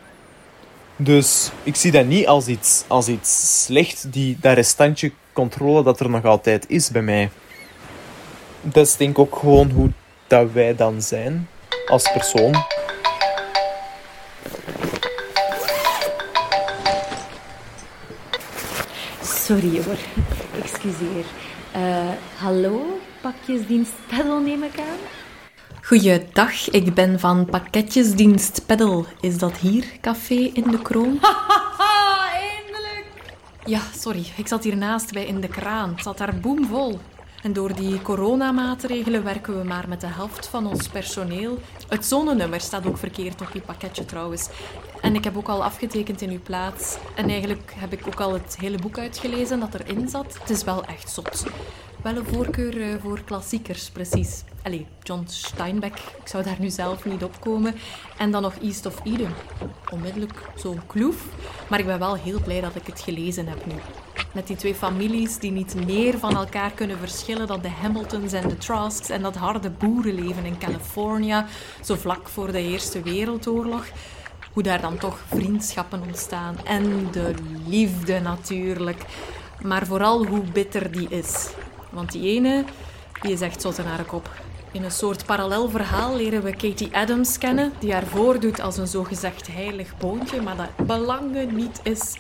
Dus 0.96 1.52
ik 1.64 1.76
zie 1.76 1.92
dat 1.92 2.06
niet 2.06 2.28
als 2.28 2.48
iets, 2.48 2.84
als 2.88 3.08
iets 3.08 3.64
slecht, 3.64 4.14
die, 4.14 4.38
dat 4.42 4.54
restantje 4.54 5.12
controle 5.34 5.84
dat 5.84 6.00
er 6.00 6.10
nog 6.10 6.26
altijd 6.26 6.70
is 6.70 6.90
bij 6.90 7.02
mij. 7.02 7.30
Dat 8.62 8.88
is 8.88 8.96
denk 8.96 9.10
ik 9.10 9.20
ook 9.20 9.36
gewoon 9.36 9.70
hoe 9.70 9.90
dat 10.28 10.52
wij 10.52 10.76
dan 10.76 11.02
zijn 11.02 11.48
als 11.88 12.12
persoon. 12.12 12.56
Sorry 19.24 19.84
hoor, 19.84 19.98
excuseer. 20.64 21.26
Eh, 21.72 22.10
hallo, 22.38 23.00
pakjesdienst 23.22 23.92
Peddel 24.08 24.40
neem 24.40 24.64
ik 24.64 24.80
aan? 24.80 25.25
Goeiedag, 25.86 26.70
ik 26.70 26.94
ben 26.94 27.20
van 27.20 27.46
pakketjesdienst 27.46 28.66
Peddel. 28.66 29.06
Is 29.22 29.38
dat 29.38 29.58
hier, 29.58 29.86
café 30.02 30.34
in 30.34 30.72
de 30.72 30.82
kroon? 30.82 31.18
Haha, 31.22 32.32
eindelijk! 32.32 33.06
Ja, 33.66 33.82
sorry, 33.98 34.26
ik 34.38 34.48
zat 34.48 34.64
hiernaast 34.64 35.14
bij 35.14 35.26
in 35.26 35.42
de 35.42 35.48
kraan. 35.48 35.90
Het 35.90 36.04
zat 36.04 36.18
daar 36.18 36.40
boemvol. 36.40 37.00
En 37.44 37.54
door 37.54 37.76
die 37.76 38.02
coronamaatregelen 38.02 39.24
werken 39.24 39.58
we 39.58 39.64
maar 39.64 39.86
met 39.88 40.02
de 40.02 40.08
helft 40.08 40.48
van 40.48 40.68
ons 40.68 40.88
personeel. 40.88 41.60
Het 41.88 42.06
zonenummer 42.06 42.62
staat 42.62 42.88
ook 42.88 42.98
verkeerd 42.98 43.42
op 43.42 43.50
je 43.54 43.62
pakketje 43.62 44.06
trouwens. 44.06 44.50
En 45.02 45.16
ik 45.16 45.24
heb 45.24 45.38
ook 45.38 45.48
al 45.48 45.64
afgetekend 45.64 46.22
in 46.22 46.30
uw 46.30 46.42
plaats. 46.44 46.98
En 47.16 47.30
eigenlijk 47.30 47.74
heb 47.76 47.94
ik 47.94 48.08
ook 48.08 48.20
al 48.20 48.34
het 48.34 48.58
hele 48.60 48.78
boek 48.78 48.98
uitgelezen 48.98 49.60
dat 49.60 49.74
erin 49.74 50.10
zat. 50.10 50.38
Het 50.40 50.50
is 50.50 50.64
wel 50.64 50.86
echt 50.86 51.10
zot. 51.10 51.46
Wel 52.06 52.16
een 52.16 52.26
voorkeur 52.26 52.82
eh, 52.82 53.02
voor 53.02 53.22
klassiekers, 53.24 53.90
precies. 53.90 54.44
Allee, 54.64 54.86
John 55.04 55.24
Steinbeck, 55.28 55.94
ik 55.94 56.28
zou 56.28 56.44
daar 56.44 56.56
nu 56.60 56.70
zelf 56.70 57.06
niet 57.06 57.24
op 57.24 57.40
komen. 57.40 57.76
En 58.18 58.32
dan 58.32 58.42
nog 58.42 58.56
East 58.56 58.86
of 58.86 59.06
Eden. 59.06 59.34
Onmiddellijk 59.92 60.50
zo'n 60.56 60.82
kloef. 60.88 61.26
Maar 61.70 61.80
ik 61.80 61.86
ben 61.86 62.00
wel 62.00 62.16
heel 62.16 62.42
blij 62.42 62.62
dat 62.62 62.76
ik 62.76 62.88
het 62.88 63.00
gelezen 63.00 63.48
heb 63.48 63.66
nu. 63.66 63.74
Met 64.34 64.48
die 64.48 64.56
twee 64.56 64.76
families 64.76 65.38
die 65.38 65.52
niet 65.52 65.86
meer 65.86 66.20
van 66.20 66.36
elkaar 66.36 66.72
kunnen 66.72 66.98
verschillen 66.98 67.48
dan 67.48 67.62
de 67.62 67.70
Hamiltons 67.70 68.34
en 68.34 68.48
de 68.48 68.58
Trusks 68.58 69.10
en 69.10 69.22
dat 69.22 69.36
harde 69.36 69.70
boerenleven 69.70 70.46
in 70.46 70.58
Californië, 70.58 71.44
zo 71.84 71.96
vlak 71.96 72.28
voor 72.28 72.52
de 72.52 72.62
Eerste 72.62 73.02
Wereldoorlog. 73.02 73.86
Hoe 74.54 74.64
daar 74.64 74.82
dan 74.82 74.98
toch 74.98 75.20
vriendschappen 75.28 76.02
ontstaan 76.02 76.58
en 76.66 77.12
de 77.12 77.34
liefde 77.68 78.20
natuurlijk. 78.20 79.06
Maar 79.62 79.86
vooral 79.86 80.26
hoe 80.26 80.42
bitter 80.42 80.92
die 80.92 81.10
is. 81.10 81.50
Want 81.96 82.12
die 82.12 82.36
ene, 82.36 82.64
die 83.22 83.32
is 83.32 83.42
echt 83.42 83.62
zot 83.62 83.78
in 83.78 83.86
haar 83.86 84.04
kop. 84.04 84.30
In 84.72 84.84
een 84.84 84.92
soort 84.92 85.26
parallel 85.26 85.70
verhaal 85.70 86.16
leren 86.16 86.44
we 86.44 86.52
Katie 86.52 86.96
Adams 86.96 87.38
kennen, 87.38 87.74
die 87.80 87.94
haar 87.94 88.06
voordoet 88.06 88.62
als 88.62 88.78
een 88.78 88.88
zogezegd 88.88 89.48
heilig 89.52 89.98
boontje, 89.98 90.42
maar 90.42 90.56
dat 90.56 90.88
belangen 90.88 91.56
niet 91.56 91.80
is. 91.84 92.18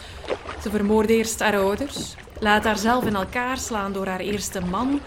Ze 0.62 0.70
vermoordt 0.70 1.10
eerst 1.10 1.40
haar 1.40 1.58
ouders, 1.58 2.16
laat 2.40 2.64
haar 2.64 2.78
zelf 2.78 3.06
in 3.06 3.16
elkaar 3.16 3.58
slaan 3.58 3.94
door 3.94 4.08
haar 4.08 4.20
eerste 4.20 4.62
man. 4.62 5.00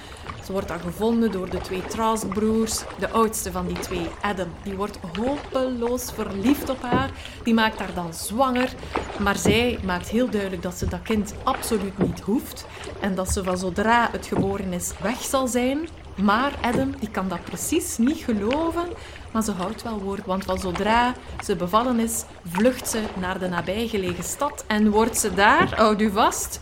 Wordt 0.48 0.68
dan 0.68 0.80
gevonden 0.80 1.32
door 1.32 1.50
de 1.50 1.61
twee 1.61 1.87
Trask-broers. 1.87 2.82
De 2.98 3.11
oudste 3.11 3.52
van 3.52 3.66
die 3.66 3.78
twee, 3.78 4.06
Adam, 4.20 4.48
die 4.62 4.74
wordt 4.74 4.98
hopeloos 5.16 6.12
verliefd 6.12 6.68
op 6.68 6.82
haar. 6.82 7.11
Die 7.42 7.54
maakt 7.54 7.78
haar 7.78 7.94
dan 7.94 8.14
zwanger. 8.14 8.72
Maar 9.18 9.37
zij 9.37 9.78
maakt 9.84 10.08
heel 10.08 10.30
duidelijk 10.30 10.62
dat 10.62 10.74
ze 10.74 10.88
dat 10.88 11.02
kind 11.02 11.34
absoluut 11.44 11.98
niet 11.98 12.20
hoeft. 12.20 12.66
En 13.00 13.14
dat 13.14 13.32
ze 13.32 13.44
van 13.44 13.58
zodra 13.58 14.08
het 14.12 14.26
geboren 14.26 14.72
is 14.72 14.92
weg 15.02 15.20
zal 15.20 15.46
zijn. 15.46 15.88
Maar 16.22 16.52
Adam 16.61 16.94
die 16.98 17.11
kan 17.11 17.28
dat 17.28 17.44
precies 17.44 17.98
niet 17.98 18.18
geloven, 18.18 18.88
maar 19.32 19.42
ze 19.42 19.52
houdt 19.52 19.82
wel 19.82 19.98
woord, 19.98 20.26
want 20.26 20.44
van 20.44 20.58
zodra 20.58 21.14
ze 21.44 21.56
bevallen 21.56 22.00
is, 22.00 22.24
vlucht 22.44 22.88
ze 22.88 23.02
naar 23.20 23.38
de 23.38 23.48
nabijgelegen 23.48 24.24
stad 24.24 24.64
en 24.66 24.90
wordt 24.90 25.18
ze 25.18 25.34
daar, 25.34 25.74
houd 25.76 26.00
u 26.00 26.11
vast, 26.11 26.61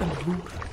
een 0.00 0.24
hoer. 0.24 0.65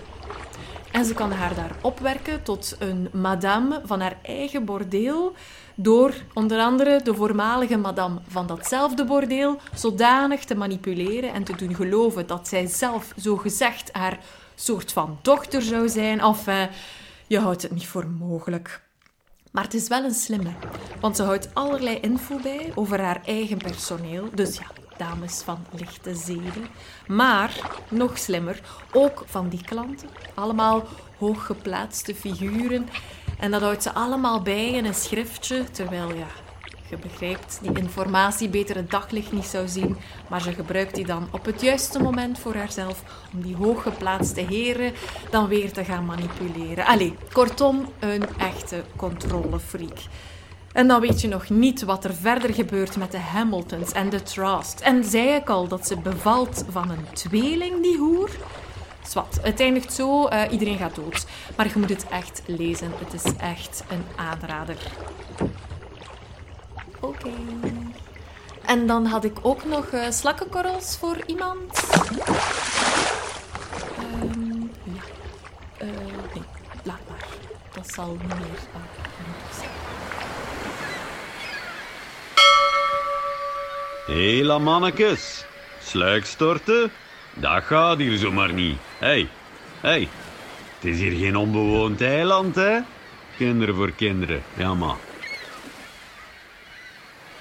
En 0.93 1.05
ze 1.05 1.13
kan 1.13 1.31
haar 1.31 1.55
daar 1.55 1.75
opwerken 1.81 2.43
tot 2.43 2.75
een 2.79 3.09
madame 3.11 3.81
van 3.85 4.01
haar 4.01 4.17
eigen 4.21 4.65
bordeel, 4.65 5.33
door 5.75 6.13
onder 6.33 6.59
andere 6.59 7.01
de 7.03 7.15
voormalige 7.15 7.77
madame 7.77 8.19
van 8.27 8.47
datzelfde 8.47 9.05
bordeel 9.05 9.59
zodanig 9.75 10.45
te 10.45 10.55
manipuleren 10.55 11.33
en 11.33 11.43
te 11.43 11.55
doen 11.55 11.75
geloven 11.75 12.27
dat 12.27 12.47
zij 12.47 12.65
zelf 12.65 13.13
zogezegd 13.15 13.89
haar 13.91 14.19
soort 14.55 14.91
van 14.91 15.17
dochter 15.21 15.61
zou 15.61 15.89
zijn. 15.89 16.23
Of 16.23 16.47
eh, 16.47 16.63
je 17.27 17.39
houdt 17.39 17.61
het 17.61 17.71
niet 17.71 17.87
voor 17.87 18.07
mogelijk. 18.07 18.82
Maar 19.53 19.63
het 19.63 19.73
is 19.73 19.87
wel 19.87 20.03
een 20.03 20.13
slimme, 20.13 20.53
want 20.99 21.15
ze 21.15 21.23
houdt 21.23 21.49
allerlei 21.53 21.97
info 21.99 22.39
bij 22.41 22.71
over 22.75 23.01
haar 23.01 23.21
eigen 23.25 23.57
personeel. 23.57 24.29
Dus 24.33 24.57
ja, 24.57 24.65
dames 24.97 25.41
van 25.41 25.65
lichte 25.71 26.15
zeden. 26.15 26.67
Maar, 27.07 27.81
nog 27.89 28.17
slimmer, 28.17 28.61
ook 28.91 29.23
van 29.25 29.49
die 29.49 29.63
klanten. 29.63 30.09
Allemaal 30.33 30.87
hooggeplaatste 31.17 32.15
figuren. 32.15 32.89
En 33.39 33.51
dat 33.51 33.61
houdt 33.61 33.83
ze 33.83 33.93
allemaal 33.93 34.41
bij 34.41 34.69
in 34.69 34.85
een 34.85 34.93
schriftje, 34.93 35.63
terwijl 35.71 36.13
ja, 36.13 36.27
begrijpt, 36.97 37.59
die 37.61 37.77
informatie 37.77 38.49
beter 38.49 38.75
het 38.75 38.91
daglicht 38.91 39.31
niet 39.31 39.45
zou 39.45 39.67
zien, 39.67 39.97
maar 40.29 40.41
ze 40.41 40.53
gebruikt 40.53 40.95
die 40.95 41.05
dan 41.05 41.27
op 41.31 41.45
het 41.45 41.61
juiste 41.61 42.01
moment 42.01 42.39
voor 42.39 42.55
haarzelf 42.55 43.03
om 43.33 43.41
die 43.41 43.55
hooggeplaatste 43.55 44.41
heren 44.41 44.93
dan 45.29 45.47
weer 45.47 45.71
te 45.71 45.83
gaan 45.83 46.05
manipuleren. 46.05 46.85
Allee, 46.85 47.15
kortom, 47.31 47.89
een 47.99 48.23
echte 48.37 48.83
controlefreak. 48.95 49.97
En 50.73 50.87
dan 50.87 51.01
weet 51.01 51.21
je 51.21 51.27
nog 51.27 51.49
niet 51.49 51.83
wat 51.83 52.03
er 52.03 52.13
verder 52.13 52.53
gebeurt 52.53 52.97
met 52.97 53.11
de 53.11 53.17
Hamiltons 53.17 53.91
en 53.91 54.09
de 54.09 54.23
Trust. 54.23 54.79
En 54.79 55.03
zei 55.03 55.27
ik 55.27 55.49
al 55.49 55.67
dat 55.67 55.87
ze 55.87 55.97
bevalt 55.97 56.65
van 56.69 56.89
een 56.89 57.05
tweeling, 57.13 57.81
die 57.81 57.97
hoer? 57.97 58.29
Zwat, 59.07 59.39
het 59.41 59.59
eindigt 59.59 59.93
zo, 59.93 60.27
uh, 60.27 60.41
iedereen 60.51 60.77
gaat 60.77 60.95
dood. 60.95 61.25
Maar 61.57 61.67
je 61.67 61.79
moet 61.79 61.89
het 61.89 62.07
echt 62.07 62.41
lezen. 62.45 62.91
Het 62.99 63.13
is 63.13 63.35
echt 63.35 63.83
een 63.89 64.03
aanrader. 64.15 64.77
Oké. 67.03 67.29
En 68.65 68.87
dan 68.87 69.05
had 69.05 69.23
ik 69.23 69.37
ook 69.41 69.65
nog 69.65 69.91
uh, 69.93 70.09
slakkenkorrels 70.09 70.97
voor 70.97 71.17
iemand. 71.25 71.83
Um, 73.99 74.71
ja. 74.83 75.01
Uh, 75.81 75.89
nee, 76.33 76.43
laat 76.83 76.99
maar. 77.09 77.27
Dat 77.73 77.91
zal 77.93 78.17
meer 78.27 78.37
uh, 78.37 78.81
zijn. 79.51 79.69
Hela 84.05 84.57
mannekes. 84.57 85.45
Sluikstorten? 85.81 86.91
Dat 87.33 87.63
gaat 87.63 87.97
hier 87.97 88.17
zomaar 88.17 88.53
niet. 88.53 88.77
Hé, 88.97 89.07
hey. 89.07 89.29
Hey. 89.81 90.09
Het 90.75 90.91
is 90.91 90.99
hier 90.99 91.11
geen 91.11 91.35
onbewoond 91.35 92.01
eiland, 92.01 92.55
hè? 92.55 92.79
Kinderen 93.37 93.75
voor 93.75 93.91
kinderen, 93.91 94.43
ja 94.53 94.73
maar. 94.73 94.97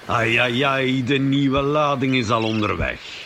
Ai, 0.05 1.03
de 1.03 1.17
nieuwe 1.17 1.61
lading 1.61 2.15
is 2.15 2.29
al 2.29 2.43
onderweg. 2.43 3.22